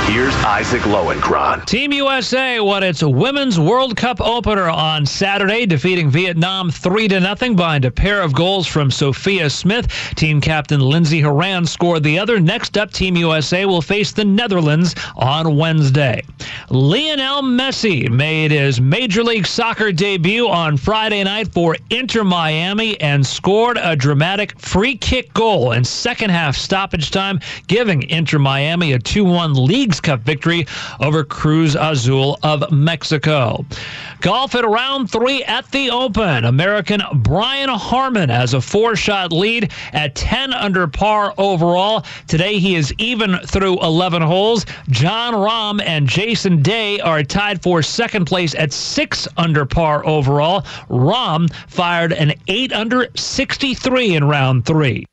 [0.08, 1.66] Here's Isaac Lowenkron.
[1.66, 7.56] Team USA won its Women's World Cup opener on Saturday, defeating Vietnam 3 to nothing
[7.56, 9.88] behind a pair of goals from Sophia Smith.
[10.16, 12.40] Team captain Lindsey Horan scored the other.
[12.40, 16.22] Next up, Team USA will face the Netherlands on Wednesday.
[16.70, 23.26] Lionel Messi made his Major League Soccer debut on Friday night for Inter Miami and
[23.26, 29.00] scored a dramatic free kick goal in second half stoppage time, giving Inter Miami a
[29.00, 30.68] 2 1 league Cup victory
[31.00, 33.66] over Cruz Azul of Mexico.
[34.22, 36.46] Golf at round three at the Open.
[36.46, 42.06] American Brian Harman has a four shot lead at 10 under par overall.
[42.28, 44.66] Today he is even through 11 holes.
[44.90, 50.62] Jon Rahm and Jason Day are tied for second place at 6 under par overall.
[50.90, 55.06] Rahm fired an 8 under 63 in round three.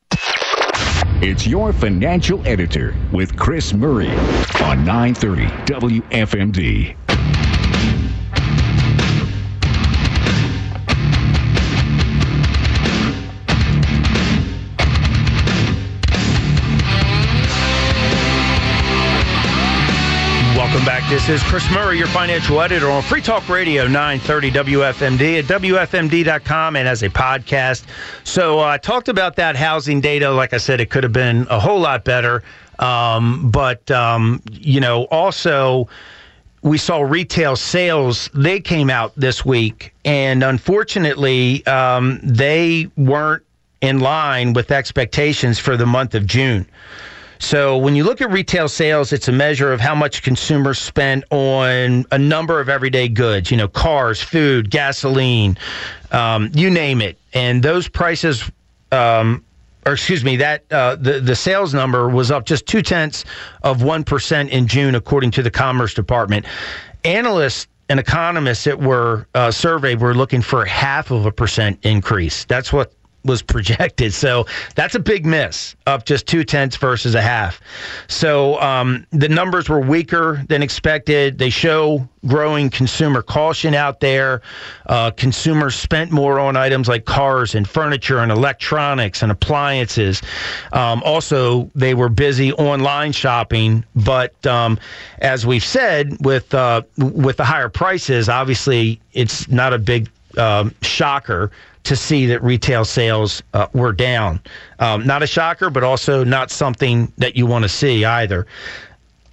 [1.24, 4.10] It's your financial editor with Chris Murray
[4.60, 7.21] on 930 WFMD.
[20.72, 21.10] Welcome back.
[21.10, 26.76] This is Chris Murray, your financial editor on Free Talk Radio 930 WFMD at WFMD.com
[26.76, 27.84] and as a podcast.
[28.24, 30.30] So uh, I talked about that housing data.
[30.30, 32.42] Like I said, it could have been a whole lot better.
[32.78, 35.88] Um, but, um, you know, also
[36.62, 38.30] we saw retail sales.
[38.32, 39.92] They came out this week.
[40.06, 43.44] And unfortunately, um, they weren't
[43.82, 46.66] in line with expectations for the month of June.
[47.42, 51.24] So when you look at retail sales, it's a measure of how much consumers spend
[51.30, 55.58] on a number of everyday goods, you know, cars, food, gasoline,
[56.12, 57.18] um, you name it.
[57.34, 58.48] And those prices,
[58.92, 59.44] um,
[59.84, 63.24] or excuse me, that uh, the the sales number was up just two tenths
[63.64, 66.46] of one percent in June, according to the Commerce Department.
[67.04, 72.44] Analysts and economists that were uh, surveyed were looking for half of a percent increase.
[72.44, 72.92] That's what
[73.24, 74.12] was projected.
[74.12, 77.60] So that's a big miss, up just two tenths versus a half.
[78.08, 81.38] So um, the numbers were weaker than expected.
[81.38, 84.42] They show growing consumer caution out there.
[84.86, 90.22] Uh, consumers spent more on items like cars and furniture and electronics and appliances.
[90.72, 94.78] Um, also, they were busy online shopping, but um,
[95.20, 100.08] as we've said, with uh, with the higher prices, obviously it's not a big
[100.38, 101.50] um, shocker
[101.84, 104.40] to see that retail sales uh, were down.
[104.78, 108.46] Um, not a shocker, but also not something that you want to see either.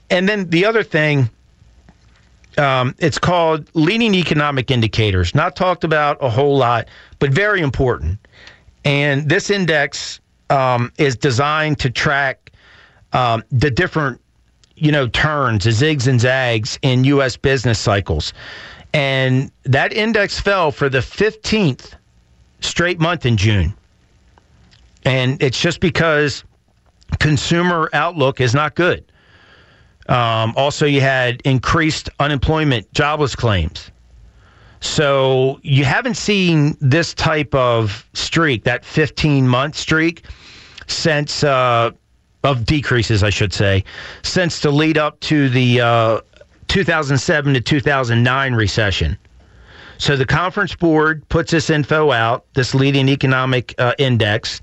[0.10, 1.30] And then the other thing,
[2.58, 5.36] um, it's called leading economic indicators.
[5.36, 6.88] Not talked about a whole lot,
[7.20, 8.20] but very important.
[8.84, 10.20] And this index
[10.50, 12.52] um, is designed to track
[13.14, 14.20] um, the different,
[14.76, 17.38] you know, turns, the zigs and zags in U.S.
[17.38, 18.34] business cycles.
[18.93, 21.93] And that index fell for the 15th
[22.61, 23.73] straight month in June.
[25.05, 26.43] And it's just because
[27.19, 29.03] consumer outlook is not good.
[30.07, 33.91] Um, also, you had increased unemployment, jobless claims.
[34.81, 40.23] So you haven't seen this type of streak, that 15 month streak,
[40.87, 41.91] since uh,
[42.43, 43.83] of decreases, I should say,
[44.23, 46.21] since the lead up to the uh,
[46.70, 49.17] 2007 to 2009 recession.
[49.97, 54.61] So the conference board puts this info out, this leading economic uh, index,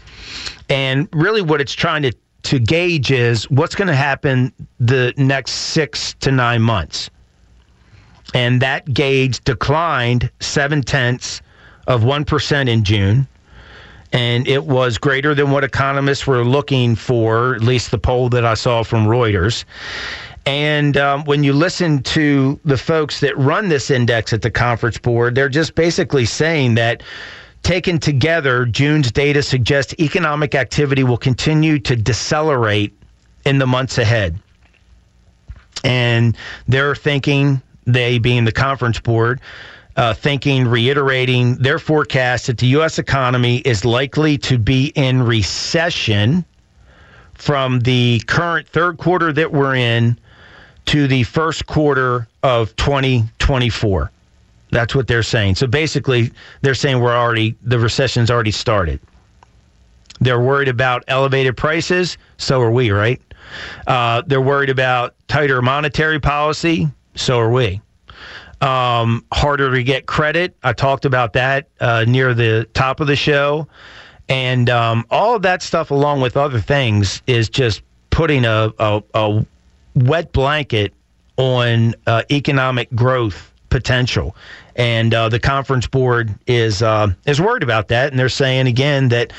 [0.70, 2.12] and really what it's trying to
[2.44, 7.10] to gauge is what's going to happen the next six to nine months.
[8.34, 11.42] And that gauge declined seven tenths
[11.88, 13.26] of 1% in June.
[14.12, 18.44] And it was greater than what economists were looking for, at least the poll that
[18.44, 19.64] I saw from Reuters.
[20.46, 24.96] And um, when you listen to the folks that run this index at the conference
[24.96, 27.02] board, they're just basically saying that
[27.64, 32.96] taken together, June's data suggests economic activity will continue to decelerate
[33.44, 34.38] in the months ahead.
[35.82, 36.36] And
[36.68, 39.40] they're thinking, they being the conference board,
[39.96, 43.00] uh, thinking, reiterating their forecast that the U.S.
[43.00, 46.44] economy is likely to be in recession
[47.34, 50.16] from the current third quarter that we're in
[50.86, 54.10] to the first quarter of 2024.
[54.70, 55.54] That's what they're saying.
[55.56, 56.32] So basically,
[56.62, 59.00] they're saying we're already, the recession's already started.
[60.20, 62.18] They're worried about elevated prices.
[62.38, 63.20] So are we, right?
[63.86, 66.88] Uh, they're worried about tighter monetary policy.
[67.14, 67.80] So are we.
[68.60, 70.56] Um, harder to get credit.
[70.62, 73.68] I talked about that uh, near the top of the show.
[74.28, 79.02] And um, all of that stuff, along with other things, is just putting a, a,
[79.14, 79.46] a
[79.96, 80.94] wet blanket
[81.36, 84.36] on uh, economic growth potential.
[84.76, 89.08] And uh, the conference board is uh, is worried about that, and they're saying again
[89.08, 89.32] that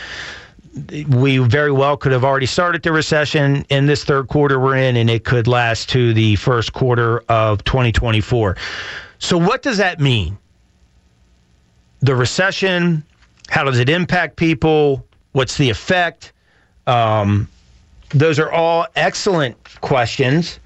[1.09, 4.95] we very well could have already started the recession in this third quarter we're in,
[4.97, 8.57] and it could last to the first quarter of 2024.
[9.19, 10.37] So, what does that mean?
[12.01, 13.03] The recession,
[13.49, 15.05] how does it impact people?
[15.31, 16.33] What's the effect?
[16.85, 17.47] Um,
[18.09, 20.59] those are all excellent questions.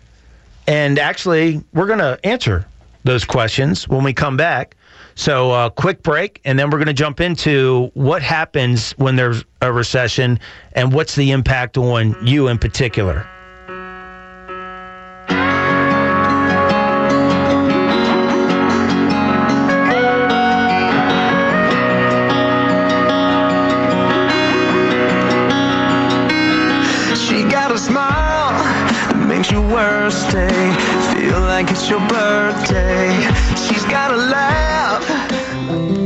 [0.68, 2.66] And actually, we're going to answer
[3.04, 4.76] those questions when we come back.
[5.16, 9.44] So, uh, quick break, and then we're going to jump into what happens when there's
[9.62, 10.40] a recession
[10.74, 13.28] and what's the impact on you in particular.
[29.52, 30.74] Your worst day
[31.14, 33.12] feel like it's your birthday.
[33.68, 35.06] She's got a laugh.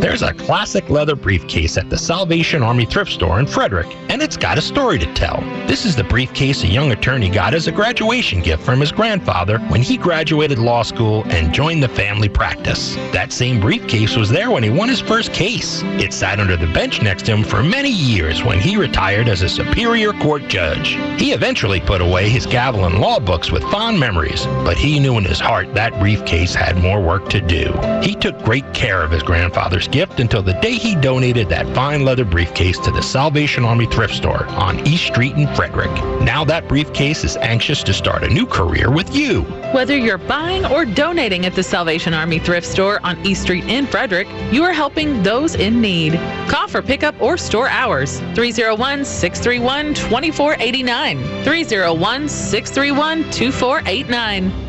[0.02, 4.44] There's a classic leather briefcase at the Salvation Army thrift store in Frederick, and it's
[4.44, 5.40] got a story to tell.
[5.66, 9.60] This is the briefcase a young attorney got as a graduation gift from his grandfather
[9.70, 12.96] when he graduated law school and joined the family practice.
[13.14, 15.84] That same briefcase was there when he won his first case.
[15.86, 19.42] It sat under the bench next to him for many years when he retired as
[19.42, 20.98] a Superior Court judge.
[21.18, 25.18] He eventually put away his gavel and law books with fond memories, but he knew
[25.18, 27.72] in his heart that briefcase had more work to do.
[28.04, 32.04] He took great care of his grandfather's gift until the day he donated that fine
[32.04, 35.92] leather briefcase to the Salvation Army thrift store on East Street in Frederick.
[36.22, 39.44] Now that briefcase is anxious to start a new career with you.
[39.74, 43.88] Whether you're buying or donating at the Salvation Army thrift store on East Street in
[43.88, 46.14] Frederick, you are helping those in need.
[46.50, 51.18] Call for pickup or store hours 301 631 2489.
[51.44, 54.66] 301 631 2489.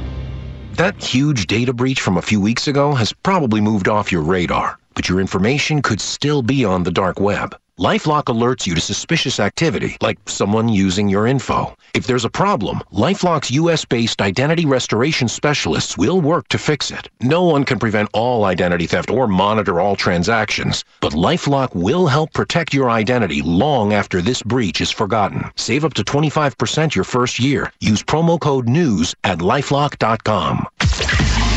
[0.75, 4.79] That huge data breach from a few weeks ago has probably moved off your radar,
[4.95, 7.57] but your information could still be on the dark web.
[7.79, 11.77] LifeLock alerts you to suspicious activity, like someone using your info.
[11.93, 17.11] If there's a problem, LifeLock's US-based identity restoration specialists will work to fix it.
[17.21, 22.33] No one can prevent all identity theft or monitor all transactions, but LifeLock will help
[22.33, 25.45] protect your identity long after this breach is forgotten.
[25.57, 27.71] Save up to 25% your first year.
[27.81, 30.67] Use promo code NEWS at lifelock.com.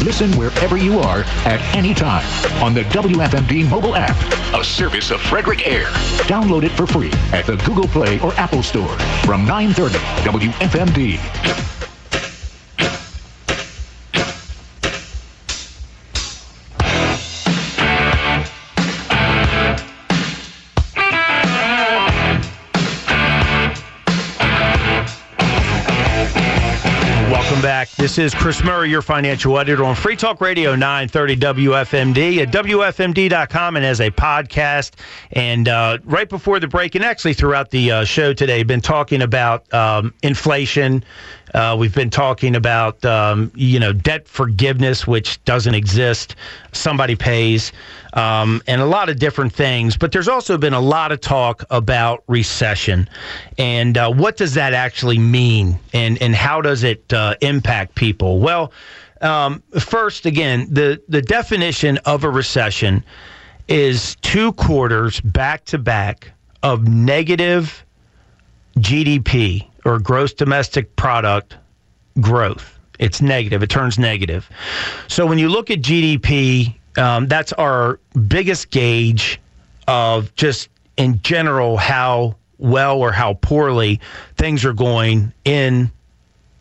[0.03, 2.25] Listen wherever you are at any time
[2.63, 4.15] on the WFMD mobile app,
[4.53, 5.87] a service of Frederick Air.
[6.27, 11.68] Download it for free at the Google Play or Apple Store from 930 WFMD.
[28.09, 33.75] This is Chris Murray, your financial editor on Free Talk Radio 930 WFMD at WFMD.com
[33.75, 34.93] and as a podcast.
[35.31, 39.21] And uh, right before the break, and actually throughout the uh, show today, been talking
[39.21, 41.05] about um, inflation.
[41.53, 46.35] Uh, we've been talking about um, you know debt forgiveness, which doesn't exist.
[46.71, 47.71] Somebody pays,
[48.13, 49.97] um, and a lot of different things.
[49.97, 53.09] But there's also been a lot of talk about recession,
[53.57, 58.39] and uh, what does that actually mean, and and how does it uh, impact people?
[58.39, 58.71] Well,
[59.21, 63.03] um, first, again, the the definition of a recession
[63.67, 66.31] is two quarters back to back
[66.63, 67.85] of negative
[68.77, 71.57] GDP or gross domestic product
[72.21, 72.77] growth.
[72.99, 73.63] It's negative.
[73.63, 74.49] It turns negative.
[75.07, 79.39] So when you look at GDP, um, that's our biggest gauge
[79.87, 83.99] of just in general how well or how poorly
[84.37, 85.89] things are going in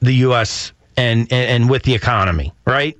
[0.00, 0.72] the U.S.
[0.96, 2.96] And, and, with the economy, right?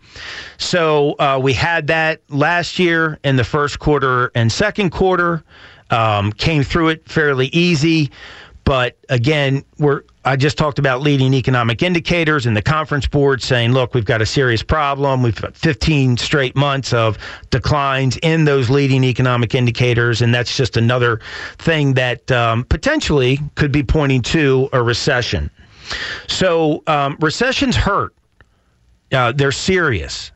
[0.56, 5.42] So uh, we had that last year in the first quarter and second quarter,
[5.90, 8.10] um, came through it fairly easy.
[8.68, 13.72] But again, we're I just talked about leading economic indicators and the conference board saying,
[13.72, 15.22] look, we've got a serious problem.
[15.22, 17.16] We've got 15 straight months of
[17.48, 20.20] declines in those leading economic indicators.
[20.20, 21.22] And that's just another
[21.56, 25.50] thing that um, potentially could be pointing to a recession.
[26.26, 28.14] So um, recessions hurt.
[29.10, 30.30] Uh, they're serious.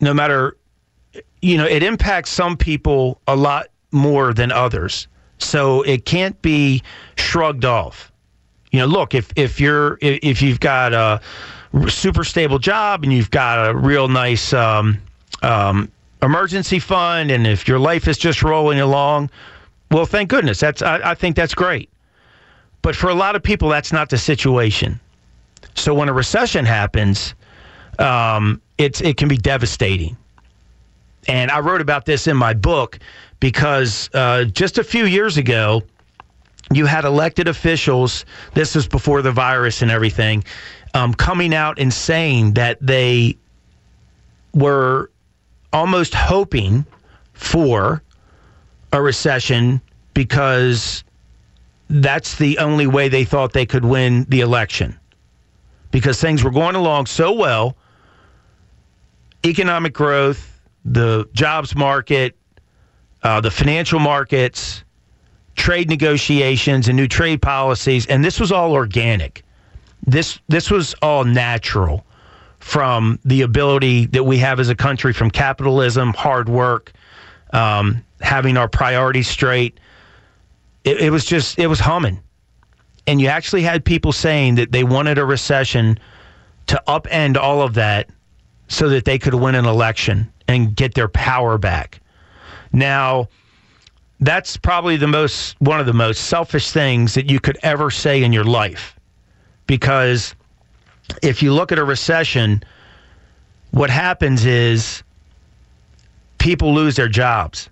[0.00, 0.56] No matter,
[1.40, 5.08] you know, it impacts some people a lot more than others.
[5.42, 6.82] So it can't be
[7.16, 8.12] shrugged off.
[8.70, 11.20] You know, look, if if you're if you've got a
[11.88, 15.00] super stable job and you've got a real nice um,
[15.42, 15.90] um,
[16.22, 19.30] emergency fund, and if your life is just rolling along,
[19.90, 20.60] well, thank goodness.
[20.60, 21.90] That's I, I think that's great.
[22.80, 24.98] But for a lot of people, that's not the situation.
[25.74, 27.34] So when a recession happens,
[27.98, 30.16] um, it's it can be devastating.
[31.28, 32.98] And I wrote about this in my book
[33.40, 35.82] because uh, just a few years ago,
[36.72, 40.44] you had elected officials, this was before the virus and everything,
[40.94, 43.36] um, coming out and saying that they
[44.54, 45.10] were
[45.72, 46.84] almost hoping
[47.32, 48.02] for
[48.92, 49.80] a recession
[50.14, 51.04] because
[51.88, 54.98] that's the only way they thought they could win the election.
[55.90, 57.76] Because things were going along so well
[59.44, 60.51] economic growth,
[60.84, 62.36] the jobs market,
[63.22, 64.84] uh, the financial markets,
[65.54, 69.44] trade negotiations, and new trade policies, and this was all organic.
[70.06, 72.04] This this was all natural
[72.58, 76.92] from the ability that we have as a country from capitalism, hard work,
[77.52, 79.78] um, having our priorities straight.
[80.84, 82.20] It, it was just it was humming,
[83.06, 85.98] and you actually had people saying that they wanted a recession
[86.66, 88.08] to upend all of that
[88.68, 92.00] so that they could win an election and get their power back.
[92.72, 93.28] Now,
[94.20, 98.22] that's probably the most one of the most selfish things that you could ever say
[98.22, 98.98] in your life.
[99.66, 100.34] Because
[101.22, 102.62] if you look at a recession,
[103.72, 105.02] what happens is
[106.38, 107.68] people lose their jobs.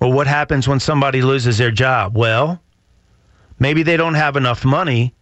[0.00, 2.16] Well, what happens when somebody loses their job?
[2.16, 2.60] Well,
[3.58, 5.14] maybe they don't have enough money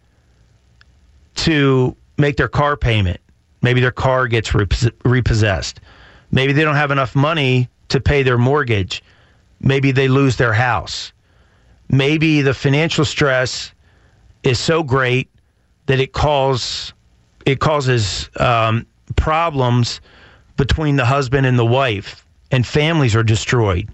[1.35, 3.19] to make their car payment.
[3.61, 4.53] Maybe their car gets
[5.05, 5.79] repossessed.
[6.33, 9.03] Maybe they don't have enough money to pay their mortgage.
[9.59, 11.13] Maybe they lose their house.
[11.89, 13.71] Maybe the financial stress
[14.41, 15.29] is so great
[15.85, 16.93] that it causes
[17.45, 20.01] it causes um, problems
[20.57, 23.89] between the husband and the wife, and families are destroyed.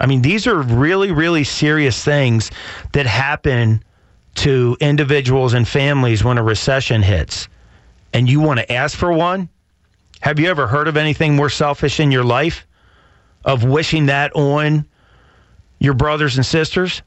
[0.00, 2.50] I mean, these are really, really serious things
[2.92, 3.84] that happen
[4.36, 7.46] to individuals and families when a recession hits.
[8.14, 9.50] And you want to ask for one?
[10.20, 12.66] Have you ever heard of anything more selfish in your life?
[13.44, 14.86] Of wishing that on
[15.78, 17.02] your brothers and sisters?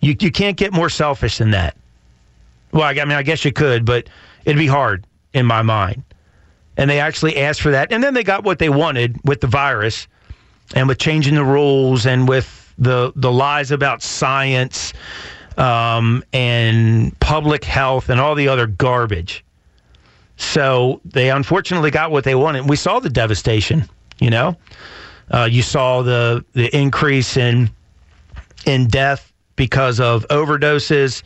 [0.00, 1.76] You, you can't get more selfish than that.
[2.72, 4.08] Well, I mean, I guess you could, but
[4.44, 6.02] it'd be hard in my mind.
[6.76, 7.92] And they actually asked for that.
[7.92, 10.06] And then they got what they wanted with the virus
[10.74, 14.92] and with changing the rules and with the, the lies about science
[15.56, 19.44] um, and public health and all the other garbage.
[20.38, 22.68] So they unfortunately got what they wanted.
[22.68, 23.84] We saw the devastation,
[24.20, 24.56] you know?
[25.30, 27.70] Uh, you saw the, the increase in
[28.64, 31.22] in death because of overdoses,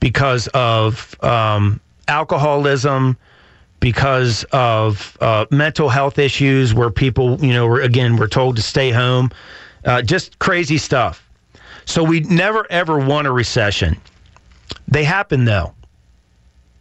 [0.00, 3.16] because of um, alcoholism,
[3.80, 8.62] because of uh, mental health issues where people, you know, were, again, were told to
[8.62, 9.30] stay home.
[9.84, 11.28] Uh, just crazy stuff.
[11.84, 13.96] So we never ever want a recession.
[14.86, 15.74] They happen though.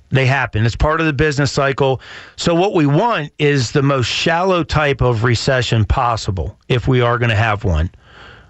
[0.09, 0.65] They happen.
[0.65, 2.01] It's part of the business cycle.
[2.37, 7.17] So what we want is the most shallow type of recession possible if we are
[7.17, 7.89] going to have one,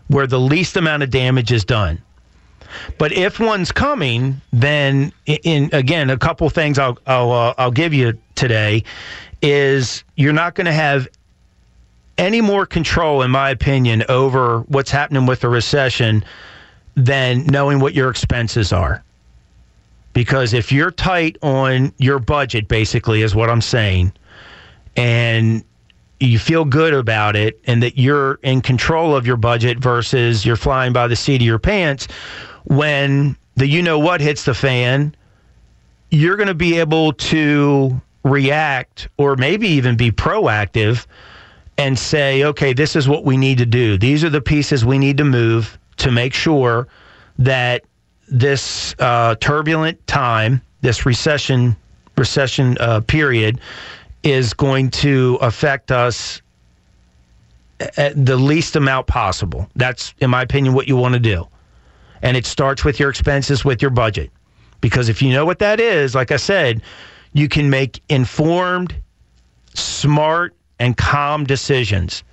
[0.08, 2.02] where the least amount of damage is done.
[2.98, 7.94] But if one's coming, then in again a couple things I'll I'll, uh, I'll give
[7.94, 8.84] you today
[9.42, 11.08] is you're not going to have
[12.18, 16.26] any more control, in my opinion, over what's happening with the recession
[16.96, 19.04] than knowing what your expenses are.
[20.18, 24.12] Because if you're tight on your budget, basically, is what I'm saying,
[24.96, 25.64] and
[26.20, 30.56] you feel good about it and that you're in control of your budget versus you're
[30.56, 32.08] flying by the seat of your pants,
[32.64, 35.14] when the you know what hits the fan,
[36.10, 41.06] you're going to be able to react or maybe even be proactive
[41.78, 44.00] and say, okay, this is what we need to do.
[44.00, 46.88] These are the pieces we need to move to make sure
[47.38, 47.84] that
[48.28, 51.76] this uh, turbulent time, this recession
[52.18, 53.60] recession uh, period,
[54.24, 56.42] is going to affect us
[57.96, 59.70] at the least amount possible.
[59.76, 61.48] That's, in my opinion, what you want to do.
[62.24, 64.32] And it starts with your expenses, with your budget.
[64.82, 66.82] Because if you know what that is, like I said,
[67.34, 68.96] you can make informed,
[69.76, 72.24] smart, and calm decisions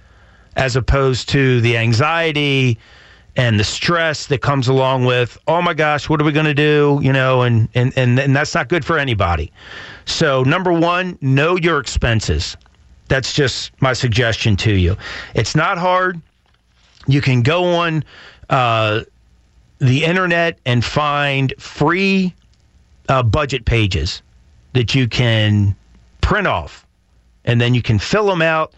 [0.56, 2.78] as opposed to the anxiety
[3.36, 6.54] and the stress that comes along with, oh my gosh, what are we going to
[6.54, 7.00] do?
[7.02, 9.52] You know, and, and, and, and that's not good for anybody.
[10.04, 12.56] So, number one, know your expenses.
[13.08, 14.96] That's just my suggestion to you.
[15.34, 16.20] It's not hard.
[17.06, 18.04] You can go on
[18.50, 19.02] uh,
[19.78, 22.34] the internet and find free
[23.08, 24.22] uh, budget pages
[24.72, 25.76] that you can
[26.20, 26.86] print off,
[27.44, 28.72] and then you can fill them out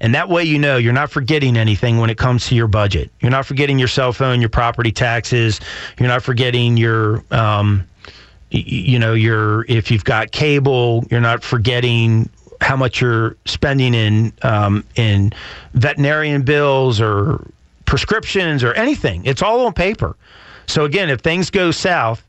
[0.00, 3.10] and that way, you know, you're not forgetting anything when it comes to your budget.
[3.20, 5.60] You're not forgetting your cell phone, your property taxes.
[5.98, 7.86] You're not forgetting your, um,
[8.50, 12.30] you know, your, if you've got cable, you're not forgetting
[12.62, 15.32] how much you're spending in, um, in
[15.74, 17.46] veterinarian bills or
[17.84, 19.24] prescriptions or anything.
[19.26, 20.16] It's all on paper.
[20.66, 22.24] So again, if things go south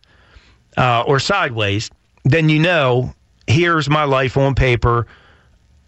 [0.75, 1.89] uh, or sideways,
[2.25, 3.13] then you know,
[3.47, 5.07] here's my life on paper.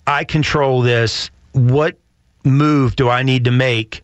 [0.08, 1.98] I control this what
[2.44, 4.04] move do I need to make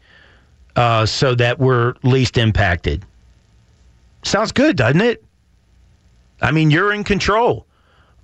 [0.76, 3.06] uh, so that we're least impacted?
[4.24, 5.24] Sounds good, doesn't it?
[6.42, 7.66] I mean, you're in control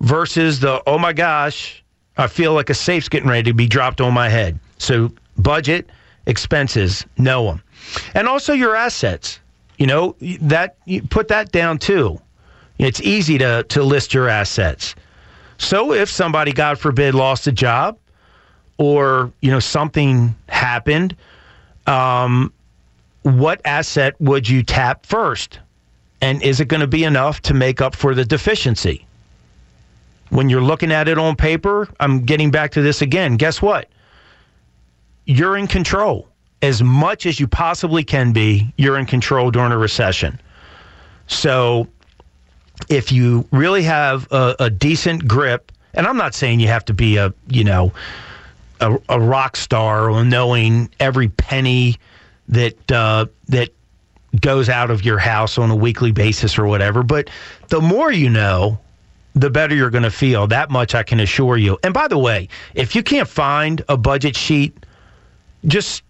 [0.00, 1.82] versus the, oh my gosh,
[2.16, 4.58] I feel like a safe's getting ready to be dropped on my head.
[4.78, 5.90] So, budget,
[6.26, 7.62] expenses, know them.
[8.14, 9.40] And also your assets.
[9.78, 12.18] You know, that you put that down too.
[12.78, 14.94] It's easy to, to list your assets.
[15.58, 17.98] So, if somebody, God forbid, lost a job,
[18.78, 21.16] or you know something happened,
[21.86, 22.52] um,
[23.22, 25.58] what asset would you tap first?
[26.20, 29.06] And is it going to be enough to make up for the deficiency?
[30.30, 33.36] When you're looking at it on paper, I'm getting back to this again.
[33.36, 33.88] Guess what?
[35.24, 36.28] You're in control.
[36.62, 40.40] As much as you possibly can be, you're in control during a recession.
[41.26, 41.86] So
[42.88, 46.94] if you really have a, a decent grip, and I'm not saying you have to
[46.94, 47.92] be a, you know,
[48.80, 51.96] a, a rock star knowing every penny
[52.48, 53.70] that uh, that
[54.40, 57.02] goes out of your house on a weekly basis or whatever.
[57.02, 57.30] But
[57.68, 58.78] the more you know,
[59.34, 60.46] the better you're going to feel.
[60.46, 61.78] That much I can assure you.
[61.84, 64.86] And by the way, if you can't find a budget sheet,
[65.66, 66.02] just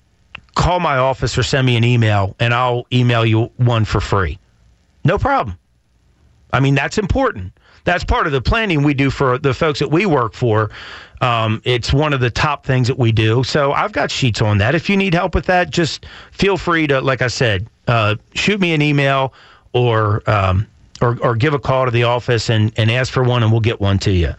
[0.54, 4.38] call my office or send me an email and I'll email you one for free.
[5.04, 5.58] No problem.
[6.52, 7.52] I mean, that's important.
[7.86, 10.70] That's part of the planning we do for the folks that we work for
[11.20, 13.42] um, it's one of the top things that we do.
[13.44, 14.74] So I've got sheets on that.
[14.74, 18.60] If you need help with that, just feel free to, like I said, uh, shoot
[18.60, 19.32] me an email
[19.72, 20.66] or um,
[21.02, 23.60] or, or give a call to the office and, and ask for one, and we'll
[23.60, 24.32] get one to you.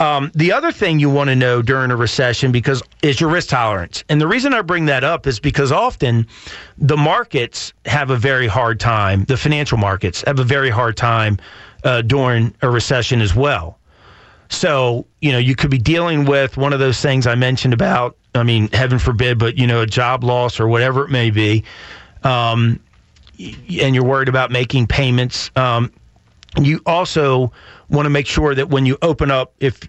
[0.00, 3.50] Um, the other thing you want to know during a recession because is your risk
[3.50, 6.26] tolerance, and the reason I bring that up is because often
[6.78, 9.24] the markets have a very hard time.
[9.24, 11.38] The financial markets have a very hard time
[11.84, 13.78] uh, during a recession as well.
[14.48, 18.16] So you know you could be dealing with one of those things I mentioned about.
[18.34, 21.64] I mean, heaven forbid, but you know, a job loss or whatever it may be.
[22.24, 22.80] Um,
[23.38, 25.50] and you're worried about making payments.
[25.56, 25.92] Um,
[26.60, 27.52] you also
[27.88, 29.80] want to make sure that when you open up, if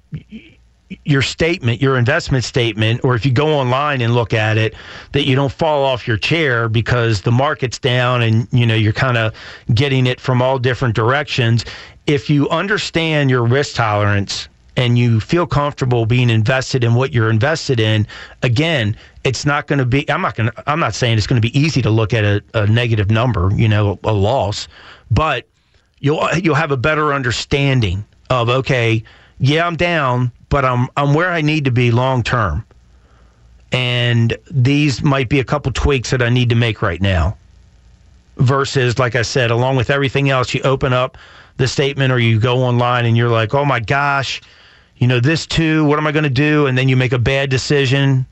[1.05, 4.75] your statement, your investment statement, or if you go online and look at it,
[5.13, 8.93] that you don't fall off your chair because the market's down and you know you're
[8.93, 9.33] kind of
[9.73, 11.65] getting it from all different directions.
[12.05, 17.29] If you understand your risk tolerance and you feel comfortable being invested in what you're
[17.29, 18.07] invested in,
[18.41, 20.09] again, it's not going to be.
[20.09, 20.49] I'm not going.
[20.67, 23.51] I'm not saying it's going to be easy to look at a, a negative number,
[23.55, 24.67] you know, a loss,
[25.09, 25.47] but
[25.99, 29.03] you'll you'll have a better understanding of okay,
[29.39, 32.63] yeah, I'm down, but I'm I'm where I need to be long term,
[33.71, 37.35] and these might be a couple tweaks that I need to make right now.
[38.37, 41.17] Versus, like I said, along with everything else, you open up
[41.57, 44.41] the statement or you go online and you're like, oh my gosh
[44.97, 46.67] you know, this too, what am I going to do?
[46.67, 48.25] And then you make a bad decision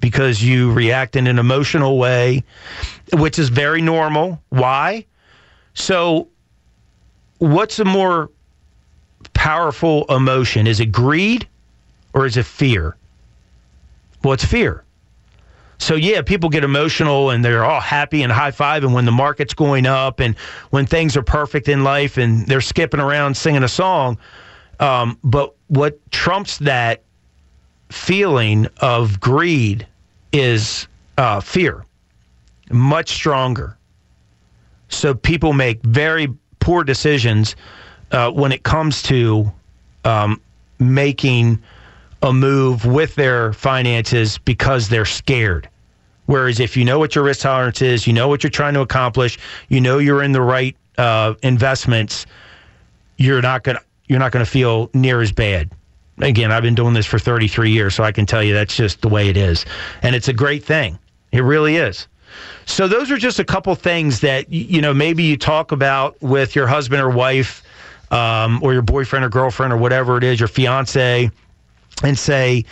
[0.00, 2.44] because you react in an emotional way,
[3.12, 4.40] which is very normal.
[4.48, 5.04] Why?
[5.74, 6.28] So,
[7.38, 8.30] what's a more
[9.42, 10.68] powerful emotion?
[10.68, 11.48] Is it greed
[12.14, 12.96] or is it fear?
[14.22, 14.84] Well, it's fear.
[15.78, 19.10] So yeah, people get emotional and they're all happy and high five and when the
[19.10, 20.38] market's going up and
[20.70, 24.16] when things are perfect in life and they're skipping around singing a song.
[24.78, 27.02] Um, but what trumps that
[27.90, 29.88] feeling of greed
[30.32, 30.86] is
[31.18, 31.84] uh, fear,
[32.70, 33.76] much stronger.
[34.88, 36.28] So people make very
[36.60, 37.56] poor decisions
[38.12, 39.50] uh, when it comes to
[40.04, 40.40] um,
[40.78, 41.60] making
[42.22, 45.68] a move with their finances because they're scared.
[46.26, 48.80] Whereas if you know what your risk tolerance is, you know what you're trying to
[48.80, 49.38] accomplish,
[49.68, 52.26] you know you're in the right uh, investments,
[53.16, 55.70] you're not to you're not to feel near as bad.
[56.18, 59.00] Again, I've been doing this for 33 years, so I can tell you that's just
[59.00, 59.64] the way it is.
[60.02, 60.98] And it's a great thing.
[61.32, 62.06] It really is.
[62.66, 66.54] So those are just a couple things that you know maybe you talk about with
[66.54, 67.61] your husband or wife,
[68.12, 71.28] um, or your boyfriend or girlfriend or whatever it is, your fiance,
[72.04, 72.64] and say,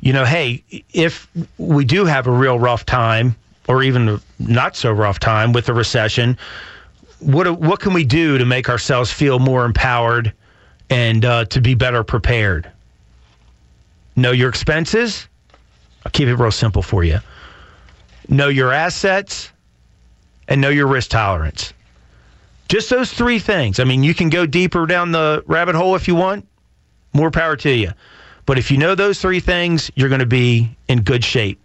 [0.00, 1.28] you know, hey, if
[1.58, 3.36] we do have a real rough time,
[3.68, 6.36] or even a not so rough time with the recession,
[7.20, 10.32] what what can we do to make ourselves feel more empowered?
[10.90, 12.70] and uh, to be better prepared.
[14.16, 15.28] Know your expenses.
[16.04, 17.18] I'll keep it real simple for you.
[18.28, 19.50] Know your assets
[20.48, 21.72] and know your risk tolerance.
[22.68, 23.80] Just those three things.
[23.80, 26.46] I mean, you can go deeper down the rabbit hole if you want.
[27.14, 27.92] More power to you.
[28.44, 31.60] But if you know those three things, you're going to be in good shape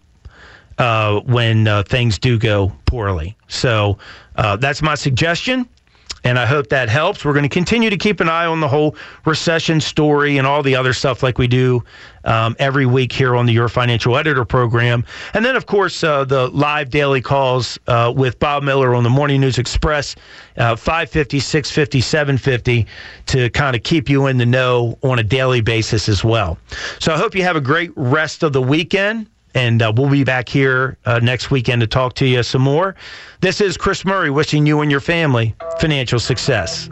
[0.78, 3.36] uh, when uh, things do go poorly.
[3.48, 3.98] So
[4.36, 5.68] uh, that's my suggestion
[6.24, 7.24] and I hope that helps.
[7.24, 8.96] We're going to continue to keep an eye on the whole
[9.26, 11.84] recession story and all the other stuff like we do
[12.24, 15.04] um, every week here on the Your Financial Editor program.
[15.34, 19.10] And then, of course, uh, the live daily calls uh, with Bob Miller on the
[19.10, 20.16] Morning News Express,
[20.56, 22.86] uh, 550, 650, 750,
[23.26, 26.58] to kind of keep you in the know on a daily basis as well.
[27.00, 29.28] So I hope you have a great rest of the weekend.
[29.54, 32.94] And uh, we'll be back here uh, next weekend to talk to you some more.
[33.40, 36.88] This is Chris Murray wishing you and your family financial success.